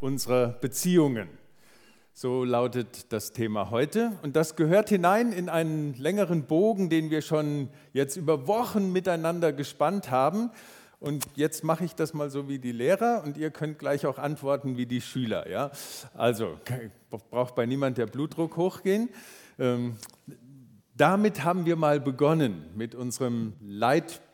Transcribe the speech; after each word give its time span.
unserer 0.00 0.48
Beziehungen. 0.48 1.28
So 2.12 2.44
lautet 2.44 3.12
das 3.12 3.32
Thema 3.32 3.70
heute. 3.70 4.12
Und 4.22 4.36
das 4.36 4.56
gehört 4.56 4.88
hinein 4.88 5.32
in 5.32 5.48
einen 5.48 5.94
längeren 5.94 6.44
Bogen, 6.44 6.88
den 6.88 7.10
wir 7.10 7.20
schon 7.20 7.68
jetzt 7.92 8.16
über 8.16 8.46
Wochen 8.46 8.92
miteinander 8.92 9.52
gespannt 9.52 10.10
haben. 10.10 10.50
Und 10.98 11.26
jetzt 11.34 11.62
mache 11.62 11.84
ich 11.84 11.94
das 11.94 12.14
mal 12.14 12.30
so 12.30 12.48
wie 12.48 12.58
die 12.58 12.72
Lehrer 12.72 13.22
und 13.24 13.36
ihr 13.36 13.50
könnt 13.50 13.78
gleich 13.78 14.06
auch 14.06 14.18
antworten 14.18 14.78
wie 14.78 14.86
die 14.86 15.02
Schüler. 15.02 15.48
Ja? 15.50 15.70
Also 16.14 16.58
braucht 17.30 17.54
bei 17.54 17.66
niemand 17.66 17.98
der 17.98 18.06
Blutdruck 18.06 18.56
hochgehen. 18.56 19.10
Ähm, 19.58 19.96
damit 20.96 21.44
haben 21.44 21.66
wir 21.66 21.76
mal 21.76 22.00
begonnen 22.00 22.64
mit 22.74 22.94
unserem 22.94 23.52
Leitbild, 23.60 24.25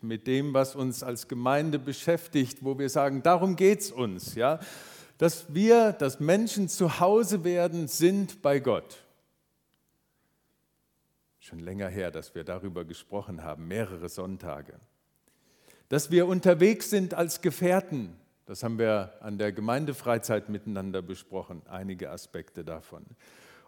mit 0.00 0.26
dem, 0.26 0.54
was 0.54 0.74
uns 0.74 1.02
als 1.02 1.28
Gemeinde 1.28 1.78
beschäftigt, 1.78 2.58
wo 2.62 2.78
wir 2.78 2.88
sagen, 2.88 3.22
darum 3.22 3.56
geht 3.56 3.80
es 3.80 3.92
uns. 3.92 4.34
Ja? 4.34 4.60
Dass 5.18 5.54
wir, 5.54 5.92
dass 5.92 6.20
Menschen 6.20 6.68
zu 6.68 7.00
Hause 7.00 7.44
werden, 7.44 7.88
sind 7.88 8.42
bei 8.42 8.58
Gott. 8.58 9.04
Schon 11.38 11.60
länger 11.60 11.88
her, 11.88 12.10
dass 12.10 12.34
wir 12.34 12.44
darüber 12.44 12.84
gesprochen 12.84 13.42
haben, 13.42 13.68
mehrere 13.68 14.08
Sonntage 14.08 14.74
dass 15.88 16.10
wir 16.10 16.26
unterwegs 16.26 16.90
sind 16.90 17.14
als 17.14 17.40
Gefährten. 17.40 18.16
Das 18.46 18.62
haben 18.62 18.78
wir 18.78 19.14
an 19.20 19.38
der 19.38 19.52
Gemeindefreizeit 19.52 20.48
miteinander 20.48 21.02
besprochen, 21.02 21.62
einige 21.68 22.10
Aspekte 22.10 22.64
davon. 22.64 23.04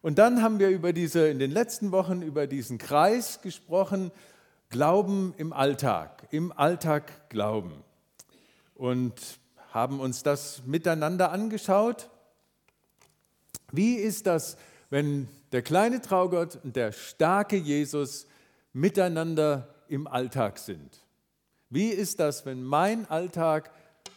Und 0.03 0.19
dann 0.19 0.43
haben 0.43 0.59
wir 0.59 0.71
über 0.71 0.93
diese, 0.93 1.29
in 1.29 1.39
den 1.39 1.51
letzten 1.51 1.93
Wochen 1.93 2.23
über 2.23 2.47
diesen 2.47 2.79
Kreis 2.79 3.43
gesprochen, 3.43 4.11
Glauben 4.71 5.35
im 5.37 5.53
Alltag, 5.53 6.29
im 6.31 6.53
Alltag 6.53 7.29
Glauben. 7.29 7.73
Und 8.75 9.41
haben 9.73 9.99
uns 9.99 10.23
das 10.23 10.63
miteinander 10.65 11.33
angeschaut. 11.33 12.09
Wie 13.73 13.97
ist 13.97 14.27
das, 14.27 14.57
wenn 14.89 15.29
der 15.51 15.63
kleine 15.63 16.01
Traugott 16.01 16.59
und 16.63 16.77
der 16.77 16.93
starke 16.93 17.57
Jesus 17.57 18.29
miteinander 18.73 19.75
im 19.89 20.07
Alltag 20.07 20.59
sind? 20.59 21.05
Wie 21.69 21.89
ist 21.89 22.21
das, 22.21 22.47
wenn 22.47 22.63
mein 22.63 23.11
Alltag 23.11 23.73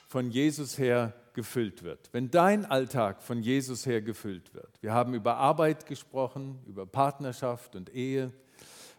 von 0.07 0.29
Jesus 0.29 0.77
her 0.77 1.13
gefüllt 1.33 1.81
wird? 1.81 2.09
Wenn 2.11 2.29
dein 2.29 2.65
Alltag 2.65 3.23
von 3.23 3.41
Jesus 3.41 3.87
her 3.87 4.03
gefüllt 4.03 4.53
wird? 4.53 4.69
Wir 4.81 4.93
haben 4.93 5.15
über 5.15 5.37
Arbeit 5.37 5.87
gesprochen, 5.87 6.59
über 6.67 6.85
Partnerschaft 6.85 7.75
und 7.75 7.93
Ehe, 7.93 8.31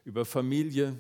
über 0.05 0.25
Familie, 0.25 0.99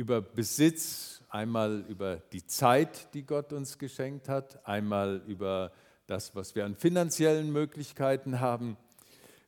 über 0.00 0.22
Besitz, 0.22 1.20
einmal 1.28 1.84
über 1.86 2.22
die 2.32 2.46
Zeit, 2.46 3.12
die 3.12 3.22
Gott 3.22 3.52
uns 3.52 3.76
geschenkt 3.76 4.30
hat, 4.30 4.66
einmal 4.66 5.20
über 5.26 5.72
das, 6.06 6.34
was 6.34 6.54
wir 6.54 6.64
an 6.64 6.74
finanziellen 6.74 7.52
Möglichkeiten 7.52 8.40
haben. 8.40 8.78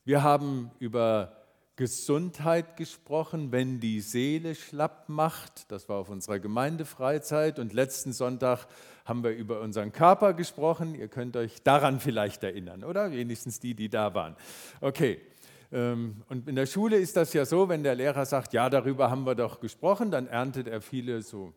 Wir 0.05 0.23
haben 0.23 0.71
über 0.79 1.39
Gesundheit 1.77 2.77
gesprochen, 2.77 3.51
wenn 3.51 3.81
die 3.81 4.03
Seele 4.03 4.55
schlapp 4.55 5.09
macht. 5.09 5.73
Das 5.73 5.89
war 5.89 5.97
auf 5.97 6.11
unserer 6.11 6.39
Gemeindefreizeit. 6.39 7.59
Und 7.59 7.73
letzten 7.73 8.13
Sonntag 8.13 8.67
haben 9.07 9.25
wir 9.25 9.31
über 9.31 9.63
unseren 9.63 9.91
Körper 9.91 10.35
gesprochen. 10.35 10.95
Ihr 10.95 11.09
könnt 11.09 11.35
euch 11.35 11.63
daran 11.63 11.99
vielleicht 11.99 12.45
erinnern, 12.45 12.85
oder? 12.85 13.11
Wenigstens 13.11 13.59
die, 13.59 13.75
die 13.75 13.89
da 13.89 14.13
waren. 14.13 14.37
Okay. 14.83 15.23
Ähm, 15.73 16.23
und 16.29 16.49
in 16.49 16.55
der 16.55 16.67
Schule 16.67 16.99
ist 16.99 17.17
das 17.17 17.33
ja 17.33 17.47
so, 17.47 17.69
wenn 17.69 17.83
der 17.83 17.95
Lehrer 17.95 18.27
sagt, 18.27 18.53
ja, 18.53 18.69
darüber 18.69 19.11
haben 19.11 19.25
wir 19.25 19.35
doch 19.35 19.59
gesprochen, 19.59 20.11
dann 20.11 20.27
erntet 20.27 20.69
er 20.69 20.83
viele 20.83 21.23
so 21.23 21.55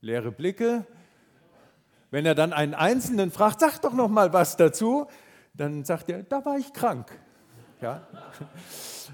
leere 0.00 0.32
Blicke. 0.32 0.84
Wenn 2.10 2.26
er 2.26 2.34
dann 2.34 2.52
einen 2.52 2.74
Einzelnen 2.74 3.30
fragt, 3.30 3.60
sag 3.60 3.80
doch 3.80 3.94
noch 3.94 4.08
mal 4.08 4.32
was 4.32 4.56
dazu, 4.56 5.06
dann 5.54 5.84
sagt 5.84 6.10
er, 6.10 6.24
da 6.24 6.44
war 6.44 6.58
ich 6.58 6.72
krank. 6.72 7.10
Ja? 7.80 8.06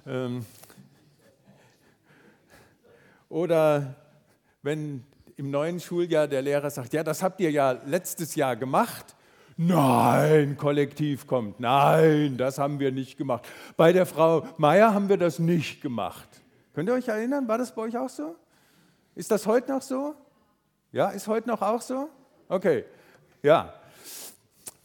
Ähm, 0.06 0.46
oder 3.28 3.96
wenn 4.62 5.04
im 5.36 5.50
neuen 5.50 5.80
Schuljahr 5.80 6.28
der 6.28 6.40
Lehrer 6.40 6.70
sagt, 6.70 6.92
ja, 6.92 7.02
das 7.02 7.22
habt 7.22 7.40
ihr 7.40 7.50
ja 7.50 7.72
letztes 7.72 8.34
Jahr 8.36 8.54
gemacht. 8.54 9.16
Nein, 9.60 10.56
kollektiv 10.56 11.26
kommt. 11.26 11.58
Nein, 11.58 12.36
das 12.36 12.58
haben 12.58 12.78
wir 12.78 12.92
nicht 12.92 13.18
gemacht. 13.18 13.44
Bei 13.76 13.92
der 13.92 14.06
Frau 14.06 14.46
Meier 14.56 14.94
haben 14.94 15.08
wir 15.08 15.16
das 15.16 15.40
nicht 15.40 15.82
gemacht. 15.82 16.28
Könnt 16.74 16.88
ihr 16.88 16.94
euch 16.94 17.08
erinnern? 17.08 17.48
War 17.48 17.58
das 17.58 17.74
bei 17.74 17.82
euch 17.82 17.98
auch 17.98 18.08
so? 18.08 18.36
Ist 19.16 19.32
das 19.32 19.48
heute 19.48 19.72
noch 19.72 19.82
so? 19.82 20.14
Ja, 20.92 21.08
ist 21.08 21.26
heute 21.26 21.48
noch 21.48 21.60
auch 21.60 21.80
so? 21.80 22.08
Okay, 22.48 22.84
ja, 23.42 23.74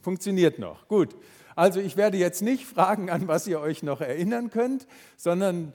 funktioniert 0.01 0.57
noch. 0.57 0.87
Gut. 0.87 1.15
Also 1.55 1.79
ich 1.79 1.95
werde 1.95 2.17
jetzt 2.17 2.41
nicht 2.41 2.65
fragen, 2.65 3.11
an 3.11 3.27
was 3.27 3.45
ihr 3.45 3.59
euch 3.59 3.83
noch 3.83 4.01
erinnern 4.01 4.49
könnt, 4.49 4.87
sondern 5.17 5.71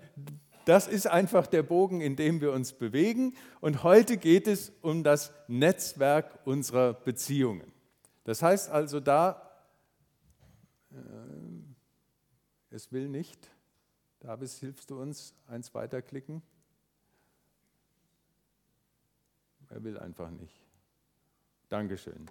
das 0.64 0.88
ist 0.88 1.06
einfach 1.06 1.46
der 1.46 1.62
Bogen, 1.62 2.00
in 2.00 2.16
dem 2.16 2.40
wir 2.40 2.50
uns 2.50 2.72
bewegen. 2.72 3.34
Und 3.60 3.84
heute 3.84 4.16
geht 4.16 4.48
es 4.48 4.72
um 4.82 5.04
das 5.04 5.32
Netzwerk 5.46 6.40
unserer 6.44 6.94
Beziehungen. 6.94 7.77
Das 8.28 8.42
heißt 8.42 8.68
also 8.68 9.00
da, 9.00 9.50
äh, 10.90 10.96
es 12.68 12.92
will 12.92 13.08
nicht. 13.08 13.50
David, 14.20 14.50
hilfst 14.50 14.90
du 14.90 15.00
uns 15.00 15.32
eins 15.46 15.72
weiterklicken? 15.72 16.42
Er 19.70 19.82
will 19.82 19.98
einfach 19.98 20.28
nicht. 20.28 20.60
Dankeschön 21.70 22.28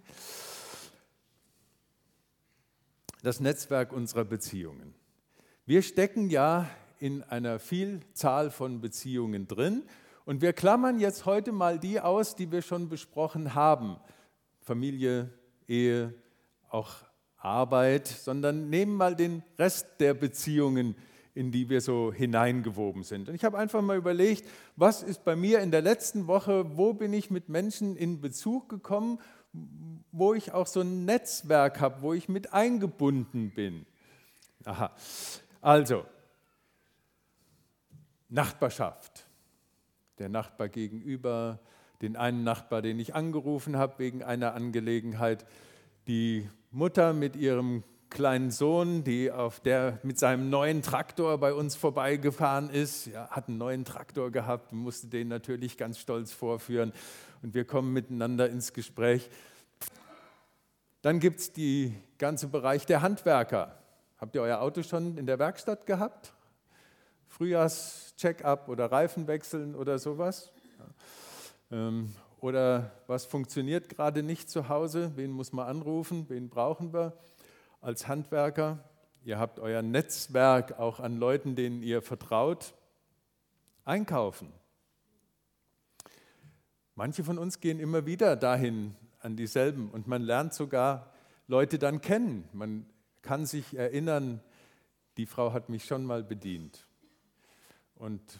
das 3.23 3.39
Netzwerk 3.39 3.91
unserer 3.91 4.25
Beziehungen. 4.25 4.93
Wir 5.65 5.81
stecken 5.81 6.29
ja 6.29 6.69
in 6.99 7.23
einer 7.23 7.59
Vielzahl 7.59 8.51
von 8.51 8.79
Beziehungen 8.79 9.47
drin 9.47 9.83
und 10.25 10.41
wir 10.41 10.53
klammern 10.53 10.99
jetzt 10.99 11.25
heute 11.25 11.51
mal 11.51 11.79
die 11.79 11.99
aus, 11.99 12.35
die 12.35 12.51
wir 12.51 12.61
schon 12.61 12.89
besprochen 12.89 13.53
haben. 13.53 13.97
Familie, 14.61 15.33
Ehe, 15.67 16.13
auch 16.69 16.95
Arbeit, 17.37 18.07
sondern 18.07 18.69
nehmen 18.69 18.95
mal 18.95 19.15
den 19.15 19.43
Rest 19.57 19.87
der 19.99 20.13
Beziehungen, 20.13 20.95
in 21.33 21.51
die 21.51 21.69
wir 21.69 21.81
so 21.81 22.11
hineingewoben 22.11 23.03
sind. 23.03 23.29
Und 23.29 23.35
ich 23.35 23.45
habe 23.45 23.57
einfach 23.57 23.81
mal 23.81 23.97
überlegt, 23.97 24.43
was 24.75 25.03
ist 25.03 25.23
bei 25.23 25.35
mir 25.35 25.59
in 25.59 25.71
der 25.71 25.81
letzten 25.81 26.27
Woche, 26.27 26.77
wo 26.77 26.93
bin 26.93 27.13
ich 27.13 27.29
mit 27.29 27.47
Menschen 27.47 27.95
in 27.95 28.21
Bezug 28.21 28.69
gekommen 28.69 29.19
wo 30.11 30.33
ich 30.33 30.51
auch 30.51 30.67
so 30.67 30.81
ein 30.81 31.05
Netzwerk 31.05 31.79
habe, 31.79 32.01
wo 32.01 32.13
ich 32.13 32.29
mit 32.29 32.53
eingebunden 32.53 33.51
bin. 33.51 33.85
Aha. 34.65 34.91
Also, 35.61 36.05
Nachbarschaft. 38.29 39.25
Der 40.19 40.29
Nachbar 40.29 40.69
gegenüber, 40.69 41.59
den 42.01 42.15
einen 42.15 42.43
Nachbar, 42.43 42.81
den 42.81 42.99
ich 42.99 43.15
angerufen 43.15 43.77
habe 43.77 43.99
wegen 43.99 44.23
einer 44.23 44.53
Angelegenheit, 44.53 45.45
die 46.07 46.47
Mutter 46.71 47.13
mit 47.13 47.35
ihrem 47.35 47.83
kleinen 48.09 48.51
Sohn, 48.51 49.03
die 49.03 49.31
auf 49.31 49.59
der 49.59 49.99
mit 50.03 50.17
seinem 50.17 50.49
neuen 50.49 50.81
Traktor 50.81 51.37
bei 51.39 51.53
uns 51.53 51.75
vorbeigefahren 51.75 52.69
ist, 52.69 53.07
ja, 53.07 53.29
hat 53.29 53.47
einen 53.47 53.57
neuen 53.57 53.85
Traktor 53.85 54.31
gehabt, 54.31 54.71
musste 54.71 55.07
den 55.07 55.27
natürlich 55.27 55.77
ganz 55.77 55.99
stolz 55.99 56.31
vorführen 56.31 56.93
und 57.41 57.53
wir 57.53 57.65
kommen 57.65 57.93
miteinander 57.93 58.49
ins 58.49 58.73
Gespräch. 58.73 59.29
Dann 61.01 61.19
gibt 61.19 61.39
es 61.39 61.53
den 61.53 62.01
ganzen 62.17 62.51
Bereich 62.51 62.85
der 62.85 63.01
Handwerker. 63.01 63.77
Habt 64.17 64.35
ihr 64.35 64.41
euer 64.41 64.61
Auto 64.61 64.81
schon 64.83 65.17
in 65.17 65.25
der 65.25 65.37
Werkstatt 65.37 65.85
gehabt? 65.85 66.33
Frühjahrs-Check-up 67.27 68.67
oder 68.67 68.91
Reifenwechseln 68.91 69.75
oder 69.75 69.99
sowas? 69.99 70.51
Ähm, 70.79 70.93
oder 71.69 72.91
was 73.07 73.25
funktioniert 73.25 73.89
gerade 73.89 74.23
nicht 74.23 74.49
zu 74.49 74.69
Hause? 74.69 75.11
Wen 75.15 75.31
muss 75.31 75.51
man 75.51 75.67
anrufen? 75.67 76.25
Wen 76.29 76.49
brauchen 76.49 76.93
wir 76.93 77.17
als 77.81 78.07
Handwerker? 78.07 78.83
Ihr 79.23 79.39
habt 79.39 79.59
euer 79.59 79.81
Netzwerk 79.81 80.79
auch 80.79 80.99
an 80.99 81.17
Leuten, 81.17 81.55
denen 81.55 81.83
ihr 81.83 82.01
vertraut. 82.01 82.73
Einkaufen. 83.83 84.53
Manche 86.95 87.23
von 87.23 87.37
uns 87.37 87.59
gehen 87.59 87.79
immer 87.79 88.05
wieder 88.05 88.35
dahin, 88.35 88.95
an 89.19 89.35
dieselben. 89.35 89.91
Und 89.91 90.07
man 90.07 90.21
lernt 90.21 90.53
sogar 90.53 91.11
Leute 91.47 91.77
dann 91.77 92.01
kennen. 92.01 92.47
Man 92.53 92.85
kann 93.21 93.45
sich 93.45 93.77
erinnern, 93.77 94.41
die 95.17 95.25
Frau 95.25 95.53
hat 95.53 95.69
mich 95.69 95.85
schon 95.85 96.05
mal 96.05 96.23
bedient. 96.23 96.87
Und 97.95 98.39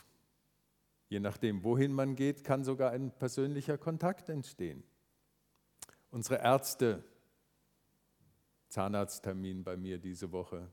je 1.10 1.20
nachdem, 1.20 1.64
wohin 1.64 1.94
man 1.94 2.16
geht, 2.16 2.44
kann 2.44 2.64
sogar 2.64 2.92
ein 2.92 3.12
persönlicher 3.12 3.78
Kontakt 3.78 4.30
entstehen. 4.30 4.84
Unsere 6.12 6.42
Ärzte, 6.42 7.04
Zahnarzttermin 8.70 9.64
bei 9.64 9.78
mir 9.78 9.98
diese 9.98 10.32
Woche, 10.32 10.70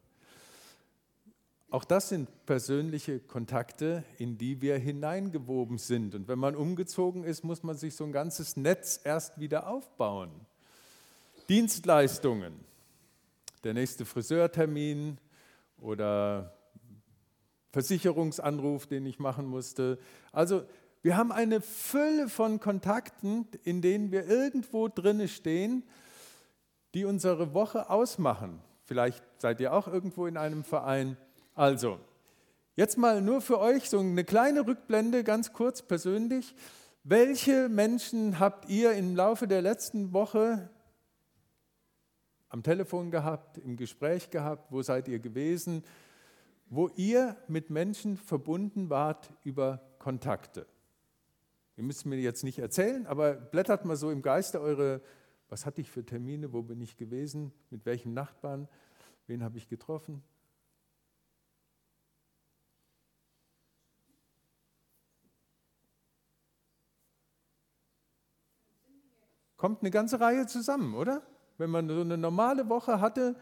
auch 1.71 1.85
das 1.85 2.09
sind 2.09 2.29
persönliche 2.47 3.19
Kontakte, 3.19 4.05
in 4.19 4.39
die 4.39 4.61
wir 4.63 4.79
hineingewoben 4.79 5.79
sind. 5.79 6.15
Und 6.15 6.29
wenn 6.29 6.39
man 6.39 6.55
umgezogen 6.55 7.25
ist, 7.25 7.43
muss 7.43 7.65
man 7.65 7.77
sich 7.77 7.97
so 7.97 8.05
ein 8.05 8.13
ganzes 8.13 8.57
Netz 8.57 9.01
erst 9.03 9.41
wieder 9.41 9.67
aufbauen. 9.67 10.31
Dienstleistungen, 11.49 12.55
der 13.65 13.75
nächste 13.75 14.05
Friseurtermin 14.05 15.19
oder 15.79 16.57
Versicherungsanruf, 17.75 18.87
den 18.87 19.05
ich 19.05 19.19
machen 19.19 19.47
musste. 19.47 19.99
Also 20.31 20.63
wir 21.03 21.17
haben 21.17 21.33
eine 21.33 21.61
Fülle 21.61 22.29
von 22.29 22.61
Kontakten, 22.61 23.49
in 23.65 23.83
denen 23.83 24.13
wir 24.13 24.29
irgendwo 24.29 24.87
drinne 24.87 25.27
stehen, 25.27 25.83
die 26.95 27.05
unsere 27.05 27.53
Woche 27.53 27.91
ausmachen. 27.91 28.61
Vielleicht 28.85 29.25
seid 29.39 29.61
ihr 29.61 29.75
auch 29.75 29.89
irgendwo 29.89 30.27
in 30.27 30.37
einem 30.37 30.63
Verein. 30.63 31.17
Also, 31.57 31.99
jetzt 32.77 32.97
mal 32.97 33.21
nur 33.21 33.41
für 33.41 33.59
euch 33.59 33.91
so 33.91 33.99
eine 33.99 34.23
kleine 34.23 34.69
Rückblende, 34.69 35.25
ganz 35.25 35.53
kurz 35.53 35.83
persönlich. 35.83 36.55
Welche 37.03 37.69
Menschen 37.69 38.39
habt 38.39 38.69
ihr 38.69 38.93
im 38.93 39.17
Laufe 39.17 39.49
der 39.49 39.63
letzten 39.63 40.13
Woche 40.13 40.71
am 42.51 42.63
Telefon 42.63 43.11
gehabt, 43.11 43.59
im 43.59 43.77
Gespräch 43.77 44.31
gehabt? 44.31 44.71
Wo 44.71 44.81
seid 44.81 45.09
ihr 45.09 45.19
gewesen? 45.19 45.83
Wo 46.67 46.89
ihr 46.97 47.37
mit 47.49 47.71
Menschen 47.71 48.17
verbunden 48.17 48.91
wart 48.91 49.33
über 49.45 49.81
Kontakte? 49.99 50.67
Ihr 51.77 51.85
müsst 51.85 52.07
mir 52.07 52.17
jetzt 52.17 52.45
nicht 52.45 52.59
erzählen, 52.59 53.07
aber 53.07 53.35
blättert 53.35 53.85
mal 53.85 53.97
so 53.97 54.11
im 54.11 54.23
Geiste 54.23 54.61
eure, 54.61 55.01
was 55.49 55.67
hatte 55.67 55.81
ich 55.81 55.91
für 55.91 56.05
Termine, 56.05 56.53
wo 56.53 56.63
bin 56.63 56.81
ich 56.81 56.97
gewesen, 56.97 57.53
mit 57.71 57.85
welchem 57.85 58.15
Nachbarn, 58.15 58.69
wen 59.27 59.43
habe 59.43 59.59
ich 59.59 59.69
getroffen? 59.69 60.23
kommt 69.65 69.81
eine 69.81 69.91
ganze 69.91 70.21
Reihe 70.21 70.47
zusammen, 70.47 70.95
oder? 70.95 71.23
Wenn 71.57 71.71
man 71.71 71.89
so 71.89 72.03
eine 72.03 72.19
normale 72.19 72.69
Woche 72.69 73.01
hatte, 73.01 73.35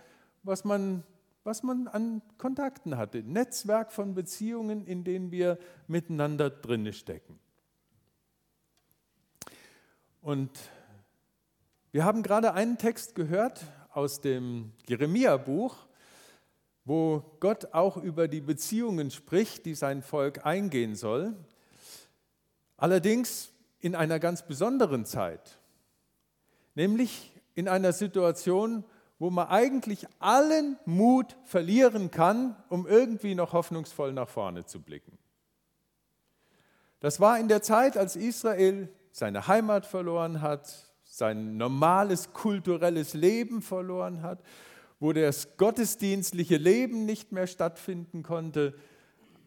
was 0.44 0.62
man, 0.62 1.02
was 1.44 1.62
man 1.62 1.88
an 1.88 2.22
Kontakten 2.38 2.96
hatte. 2.96 3.22
Netzwerk 3.22 3.92
von 3.92 4.14
Beziehungen, 4.14 4.86
in 4.86 5.04
denen 5.04 5.30
wir 5.30 5.58
miteinander 5.86 6.50
drinne 6.50 6.92
stecken. 6.92 7.38
Und 10.20 10.50
wir 11.90 12.04
haben 12.04 12.22
gerade 12.22 12.54
einen 12.54 12.78
Text 12.78 13.14
gehört 13.14 13.64
aus 13.92 14.20
dem 14.20 14.72
Jeremia-Buch, 14.86 15.76
wo 16.84 17.36
Gott 17.40 17.74
auch 17.74 17.96
über 17.96 18.28
die 18.28 18.40
Beziehungen 18.40 19.10
spricht, 19.10 19.66
die 19.66 19.74
sein 19.74 20.02
Volk 20.02 20.46
eingehen 20.46 20.94
soll. 20.94 21.34
Allerdings 22.76 23.52
in 23.80 23.94
einer 23.94 24.18
ganz 24.18 24.46
besonderen 24.46 25.04
Zeit 25.04 25.58
nämlich 26.74 27.32
in 27.54 27.68
einer 27.68 27.92
Situation, 27.92 28.84
wo 29.22 29.30
man 29.30 29.46
eigentlich 29.46 30.04
allen 30.18 30.76
Mut 30.84 31.36
verlieren 31.44 32.10
kann, 32.10 32.56
um 32.68 32.88
irgendwie 32.88 33.36
noch 33.36 33.52
hoffnungsvoll 33.52 34.12
nach 34.12 34.28
vorne 34.28 34.66
zu 34.66 34.82
blicken. 34.82 35.16
Das 36.98 37.20
war 37.20 37.38
in 37.38 37.46
der 37.46 37.62
Zeit, 37.62 37.96
als 37.96 38.16
Israel 38.16 38.88
seine 39.12 39.46
Heimat 39.46 39.86
verloren 39.86 40.42
hat, 40.42 40.92
sein 41.04 41.56
normales 41.56 42.32
kulturelles 42.32 43.14
Leben 43.14 43.62
verloren 43.62 44.22
hat, 44.22 44.42
wo 44.98 45.12
das 45.12 45.56
gottesdienstliche 45.56 46.56
Leben 46.56 47.04
nicht 47.06 47.30
mehr 47.30 47.46
stattfinden 47.46 48.24
konnte. 48.24 48.74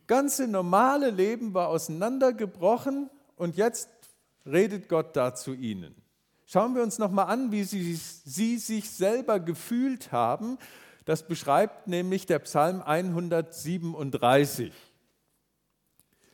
Ganze 0.08 0.48
normale 0.48 1.10
Leben 1.10 1.54
war 1.54 1.68
auseinandergebrochen 1.68 3.10
und 3.36 3.58
jetzt 3.58 3.90
redet 4.46 4.88
Gott 4.88 5.18
da 5.18 5.36
zu 5.36 5.54
ihnen. 5.54 6.05
Schauen 6.46 6.76
wir 6.76 6.84
uns 6.84 7.00
nochmal 7.00 7.26
an, 7.26 7.52
wie 7.52 7.64
sie, 7.64 7.96
sie 7.96 8.58
sich 8.58 8.90
selber 8.90 9.40
gefühlt 9.40 10.12
haben. 10.12 10.60
Das 11.04 11.28
beschreibt 11.28 11.88
nämlich 11.88 12.28
der 12.28 12.40
Psalm 12.40 12.82
137. 12.82 14.72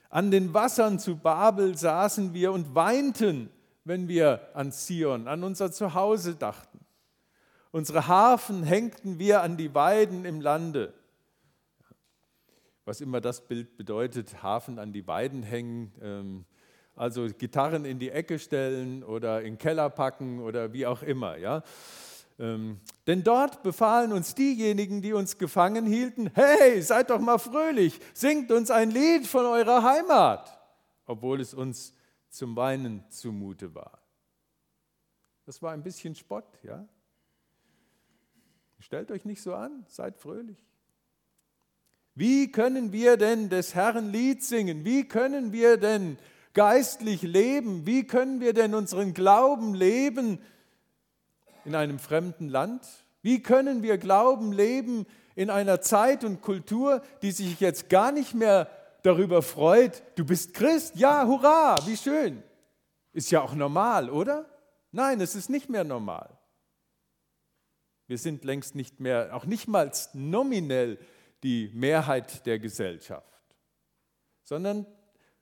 An 0.09 0.29
den 0.29 0.53
Wassern 0.53 0.99
zu 0.99 1.15
Babel 1.15 1.77
saßen 1.77 2.33
wir 2.33 2.51
und 2.51 2.75
weinten, 2.75 3.49
wenn 3.85 4.09
wir 4.09 4.49
an 4.53 4.73
Zion, 4.73 5.29
an 5.29 5.43
unser 5.45 5.71
Zuhause 5.71 6.35
dachten. 6.35 6.79
Unsere 7.71 8.07
Harfen 8.07 8.63
hängten 8.63 9.17
wir 9.17 9.41
an 9.41 9.55
die 9.55 9.73
Weiden 9.73 10.25
im 10.25 10.41
Lande. 10.41 10.93
Was 12.83 12.99
immer 12.99 13.21
das 13.21 13.47
Bild 13.47 13.77
bedeutet, 13.77 14.43
Hafen 14.43 14.77
an 14.77 14.91
die 14.91 15.07
Weiden 15.07 15.43
hängen, 15.43 15.93
ähm, 16.01 16.45
also 16.95 17.27
Gitarren 17.27 17.85
in 17.85 17.99
die 17.99 18.09
Ecke 18.09 18.39
stellen 18.39 19.03
oder 19.03 19.41
in 19.41 19.53
den 19.53 19.57
Keller 19.57 19.89
packen 19.89 20.39
oder 20.39 20.73
wie 20.73 20.85
auch 20.85 21.01
immer. 21.03 21.37
Ja? 21.37 21.63
Ähm, 22.39 22.79
denn 23.07 23.23
dort 23.23 23.63
befahlen 23.63 24.11
uns 24.13 24.35
diejenigen, 24.35 25.01
die 25.01 25.13
uns 25.13 25.37
gefangen 25.37 25.85
hielten, 25.85 26.31
hey, 26.33 26.81
seid 26.81 27.09
doch 27.09 27.19
mal 27.19 27.37
fröhlich, 27.37 27.99
singt 28.13 28.51
uns 28.51 28.71
ein 28.71 28.91
Lied 28.91 29.27
von 29.27 29.45
eurer 29.45 29.83
Heimat, 29.83 30.59
obwohl 31.05 31.39
es 31.39 31.53
uns 31.53 31.93
zum 32.29 32.55
Weinen 32.55 33.03
zumute 33.09 33.75
war. 33.75 33.99
Das 35.45 35.61
war 35.61 35.71
ein 35.71 35.83
bisschen 35.83 36.15
Spott, 36.15 36.59
ja? 36.63 36.87
Stellt 38.79 39.11
euch 39.11 39.25
nicht 39.25 39.41
so 39.41 39.53
an, 39.53 39.85
seid 39.87 40.17
fröhlich. 40.17 40.65
Wie 42.15 42.51
können 42.51 42.91
wir 42.91 43.17
denn 43.17 43.49
des 43.49 43.75
Herrn 43.75 44.11
Lied 44.11 44.43
singen? 44.43 44.83
Wie 44.83 45.07
können 45.07 45.51
wir 45.53 45.77
denn 45.77 46.17
geistlich 46.53 47.21
leben? 47.21 47.85
Wie 47.85 48.05
können 48.05 48.41
wir 48.41 48.53
denn 48.53 48.73
unseren 48.73 49.13
Glauben 49.13 49.73
leben 49.73 50.39
in 51.65 51.75
einem 51.75 51.99
fremden 51.99 52.49
Land? 52.49 52.85
Wie 53.21 53.41
können 53.41 53.83
wir 53.83 53.97
Glauben 53.97 54.51
leben 54.51 55.05
in 55.35 55.49
einer 55.49 55.81
Zeit 55.81 56.23
und 56.23 56.41
Kultur, 56.41 57.01
die 57.21 57.31
sich 57.31 57.59
jetzt 57.59 57.89
gar 57.89 58.11
nicht 58.11 58.33
mehr 58.33 58.69
darüber 59.03 59.41
freut, 59.41 60.03
du 60.15 60.25
bist 60.25 60.53
Christ? 60.53 60.95
Ja, 60.95 61.25
hurra, 61.25 61.77
wie 61.85 61.97
schön. 61.97 62.43
Ist 63.13 63.31
ja 63.31 63.41
auch 63.41 63.53
normal, 63.53 64.09
oder? 64.09 64.45
Nein, 64.91 65.21
es 65.21 65.35
ist 65.35 65.49
nicht 65.49 65.69
mehr 65.69 65.83
normal. 65.83 66.37
Wir 68.07 68.17
sind 68.17 68.43
längst 68.43 68.75
nicht 68.75 68.99
mehr, 68.99 69.35
auch 69.35 69.45
nicht 69.45 69.67
mal 69.67 69.91
nominell 70.13 70.99
die 71.43 71.71
Mehrheit 71.73 72.45
der 72.45 72.59
Gesellschaft, 72.59 73.41
sondern 74.43 74.85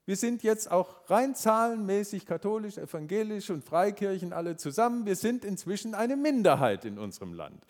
wir 0.10 0.16
sind 0.16 0.42
jetzt 0.42 0.72
auch 0.72 1.08
rein 1.12 1.36
zahlenmäßig 1.36 2.26
katholisch, 2.26 2.80
evangelisch 2.80 3.52
und 3.52 3.64
Freikirchen 3.64 4.34
alle 4.34 4.58
zusammen. 4.58 5.06
Wir 5.06 5.16
sind 5.16 5.46
inzwischen 5.46 5.94
eine 5.94 6.18
Minderheit 6.18 6.84
in 6.84 6.98
unserem 6.98 7.32
Land. 7.32 7.64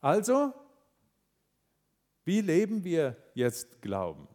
Also, 0.00 0.54
wie 2.24 2.40
leben 2.40 2.84
wir 2.84 3.18
jetzt 3.34 3.82
Glauben? 3.82 4.28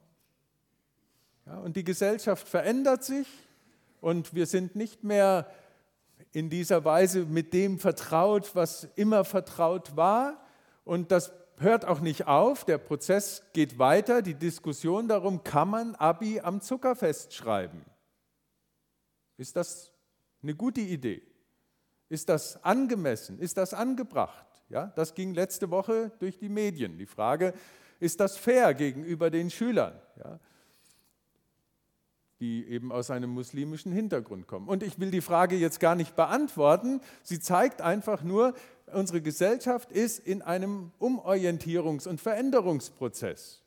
Ja, 1.48 1.58
und 1.58 1.76
die 1.76 1.84
Gesellschaft 1.84 2.48
verändert 2.48 3.04
sich 3.04 3.28
und 4.00 4.36
wir 4.36 4.46
sind 4.46 4.76
nicht 4.76 5.04
mehr 5.04 5.50
in 6.34 6.52
dieser 6.52 6.86
Weise 6.86 7.26
mit 7.26 7.52
dem 7.52 7.80
vertraut, 7.80 8.56
was 8.56 8.84
immer 8.96 9.26
vertraut 9.26 9.96
war. 9.96 10.40
Und 10.86 11.12
das 11.12 11.34
hört 11.62 11.86
auch 11.86 12.00
nicht 12.00 12.28
auf, 12.28 12.66
der 12.66 12.78
Prozess 12.78 13.44
geht 13.54 13.80
weiter, 13.80 14.22
die 14.22 14.34
Diskussion 14.36 15.08
darum, 15.08 15.44
kann 15.44 15.70
man 15.70 15.96
Abi 15.96 16.40
am 16.40 16.62
Zuckerfest 16.62 17.34
schreiben? 17.34 17.86
Ist 19.38 19.56
das 19.56 19.92
eine 20.44 20.56
gute 20.56 20.82
Idee? 20.82 21.22
Ist 22.10 22.30
das 22.30 22.64
angemessen? 22.64 23.40
Ist 23.40 23.58
das 23.58 23.74
angebracht? 23.74 24.46
Ja, 24.70 24.88
das 24.96 25.14
ging 25.14 25.34
letzte 25.34 25.72
Woche 25.72 26.12
durch 26.20 26.38
die 26.38 26.50
Medien. 26.50 26.98
Die 26.98 27.06
Frage, 27.06 27.54
ist 28.00 28.20
das 28.20 28.38
fair 28.38 28.74
gegenüber 28.74 29.30
den 29.30 29.50
Schülern? 29.50 30.00
Ja, 30.18 30.40
die 32.42 32.68
eben 32.68 32.92
aus 32.92 33.12
einem 33.12 33.30
muslimischen 33.30 33.92
Hintergrund 33.92 34.48
kommen. 34.48 34.68
Und 34.68 34.82
ich 34.84 35.00
will 35.00 35.12
die 35.12 35.22
Frage 35.22 35.56
jetzt 35.56 35.80
gar 35.80 35.96
nicht 35.96 36.16
beantworten. 36.16 37.00
Sie 37.24 37.40
zeigt 37.40 37.82
einfach 37.82 38.24
nur, 38.24 38.56
unsere 38.92 39.22
Gesellschaft 39.22 39.92
ist 39.92 40.20
in 40.20 40.42
einem 40.42 40.92
Umorientierungs- 41.00 42.08
und 42.08 42.20
Veränderungsprozess. 42.20 43.62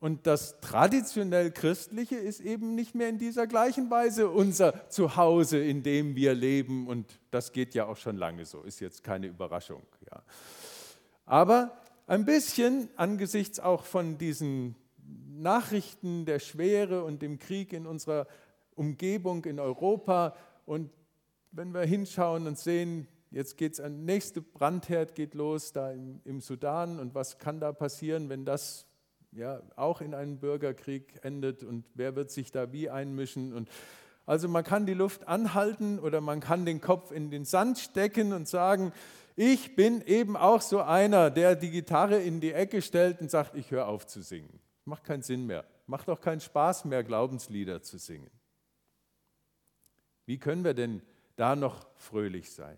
Und 0.00 0.26
das 0.26 0.60
traditionell 0.60 1.50
Christliche 1.50 2.16
ist 2.16 2.40
eben 2.40 2.74
nicht 2.74 2.94
mehr 2.94 3.08
in 3.08 3.18
dieser 3.18 3.46
gleichen 3.46 3.90
Weise 3.90 4.28
unser 4.28 4.88
Zuhause, 4.90 5.58
in 5.58 5.82
dem 5.82 6.16
wir 6.16 6.34
leben. 6.34 6.86
Und 6.86 7.06
das 7.30 7.52
geht 7.52 7.74
ja 7.74 7.86
auch 7.86 7.96
schon 7.96 8.16
lange 8.16 8.44
so, 8.44 8.62
ist 8.62 8.80
jetzt 8.80 9.02
keine 9.02 9.26
Überraschung. 9.26 9.82
Ja. 10.10 10.22
Aber 11.26 11.76
ein 12.06 12.24
bisschen 12.24 12.88
angesichts 12.96 13.60
auch 13.60 13.84
von 13.84 14.18
diesen 14.18 14.74
Nachrichten 15.40 16.24
der 16.24 16.38
Schwere 16.38 17.04
und 17.04 17.22
dem 17.22 17.38
Krieg 17.38 17.72
in 17.72 17.86
unserer 17.86 18.26
Umgebung 18.74 19.44
in 19.44 19.58
Europa. 19.58 20.36
Und 20.66 20.90
wenn 21.50 21.72
wir 21.72 21.82
hinschauen 21.82 22.46
und 22.46 22.58
sehen, 22.58 23.08
jetzt 23.30 23.56
geht 23.56 23.72
es, 23.72 23.78
der 23.78 23.90
nächste 23.90 24.40
Brandherd 24.40 25.14
geht 25.14 25.34
los 25.34 25.72
da 25.72 25.92
im, 25.92 26.20
im, 26.24 26.40
Sudan. 26.40 26.98
Und 26.98 27.14
was 27.14 27.38
kann 27.38 27.60
da 27.60 27.72
passieren, 27.72 28.28
wenn 28.28 28.44
das 28.44 28.86
ja 29.32 29.62
auch 29.76 30.00
in 30.00 30.14
einen 30.14 30.38
Bürgerkrieg 30.38 31.20
endet? 31.22 31.64
Und 31.64 31.86
wer 31.94 32.16
wird 32.16 32.30
sich 32.30 32.50
da 32.52 32.72
wie 32.72 32.90
einmischen? 32.90 33.52
Und 33.52 33.68
Also 34.26 34.48
man 34.48 34.62
kann 34.62 34.86
die 34.86 34.94
Luft 34.94 35.26
anhalten 35.26 35.98
oder 35.98 36.20
man 36.20 36.40
kann 36.40 36.64
den 36.64 36.80
Kopf 36.80 37.10
in 37.10 37.30
den 37.30 37.44
Sand 37.44 37.78
stecken 37.78 38.32
und 38.32 38.46
sagen, 38.46 38.92
ich 39.34 39.74
bin 39.74 40.02
eben 40.02 40.36
auch 40.36 40.60
so 40.60 40.82
einer, 40.82 41.30
der 41.30 41.56
die 41.56 41.70
Gitarre 41.70 42.20
in 42.20 42.40
die 42.40 42.52
Ecke 42.52 42.82
stellt 42.82 43.20
und 43.20 43.30
sagt, 43.30 43.56
ich 43.56 43.70
höre 43.70 43.88
auf 43.88 44.06
zu 44.06 44.22
singen. 44.22 44.60
Macht 44.90 45.04
keinen 45.04 45.22
Sinn 45.22 45.46
mehr. 45.46 45.64
Macht 45.86 46.08
auch 46.10 46.20
keinen 46.20 46.40
Spaß 46.40 46.84
mehr, 46.84 47.04
Glaubenslieder 47.04 47.80
zu 47.80 47.96
singen. 47.96 48.28
Wie 50.26 50.36
können 50.36 50.64
wir 50.64 50.74
denn 50.74 51.00
da 51.36 51.54
noch 51.54 51.86
fröhlich 51.94 52.50
sein? 52.50 52.76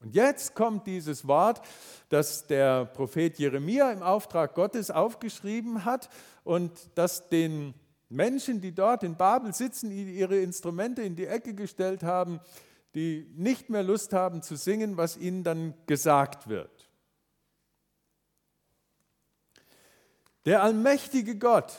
Und 0.00 0.16
jetzt 0.16 0.56
kommt 0.56 0.88
dieses 0.88 1.28
Wort, 1.28 1.62
das 2.08 2.48
der 2.48 2.86
Prophet 2.86 3.38
Jeremia 3.38 3.92
im 3.92 4.02
Auftrag 4.02 4.56
Gottes 4.56 4.90
aufgeschrieben 4.90 5.84
hat 5.84 6.08
und 6.42 6.72
das 6.96 7.28
den 7.28 7.72
Menschen, 8.08 8.60
die 8.60 8.74
dort 8.74 9.04
in 9.04 9.16
Babel 9.16 9.54
sitzen, 9.54 9.92
ihre 9.92 10.38
Instrumente 10.38 11.02
in 11.02 11.14
die 11.14 11.26
Ecke 11.26 11.54
gestellt 11.54 12.02
haben, 12.02 12.40
die 12.96 13.32
nicht 13.36 13.70
mehr 13.70 13.84
Lust 13.84 14.12
haben 14.12 14.42
zu 14.42 14.56
singen, 14.56 14.96
was 14.96 15.16
ihnen 15.16 15.44
dann 15.44 15.72
gesagt 15.86 16.48
wird. 16.48 16.75
Der 20.46 20.62
allmächtige 20.62 21.36
Gott, 21.36 21.76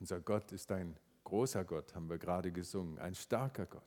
unser 0.00 0.18
Gott 0.18 0.50
ist 0.50 0.72
ein 0.72 0.96
großer 1.22 1.64
Gott, 1.64 1.94
haben 1.94 2.10
wir 2.10 2.18
gerade 2.18 2.50
gesungen, 2.50 2.98
ein 2.98 3.14
starker 3.14 3.66
Gott, 3.66 3.82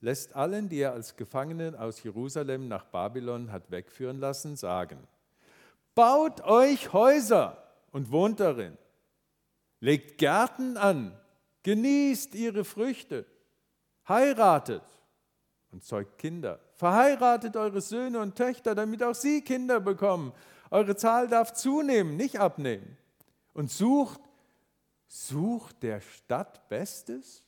lässt 0.00 0.34
allen, 0.34 0.70
die 0.70 0.78
er 0.78 0.94
als 0.94 1.14
Gefangenen 1.14 1.74
aus 1.74 2.02
Jerusalem 2.02 2.68
nach 2.68 2.86
Babylon 2.86 3.52
hat 3.52 3.70
wegführen 3.70 4.20
lassen, 4.20 4.56
sagen, 4.56 5.06
baut 5.94 6.40
euch 6.40 6.94
Häuser 6.94 7.62
und 7.92 8.10
wohnt 8.10 8.40
darin, 8.40 8.78
legt 9.80 10.16
Gärten 10.16 10.78
an, 10.78 11.14
genießt 11.62 12.34
ihre 12.34 12.64
Früchte, 12.64 13.26
heiratet 14.08 14.82
und 15.72 15.84
zeugt 15.84 16.16
Kinder. 16.16 16.58
Verheiratet 16.72 17.54
eure 17.54 17.82
Söhne 17.82 18.18
und 18.18 18.34
Töchter, 18.34 18.74
damit 18.74 19.02
auch 19.02 19.14
sie 19.14 19.42
Kinder 19.42 19.78
bekommen. 19.78 20.32
Eure 20.76 20.94
Zahl 20.94 21.26
darf 21.26 21.54
zunehmen, 21.54 22.18
nicht 22.18 22.38
abnehmen. 22.38 22.98
Und 23.54 23.70
sucht, 23.70 24.20
sucht 25.06 25.82
der 25.82 26.02
Stadt 26.02 26.68
Bestes? 26.68 27.42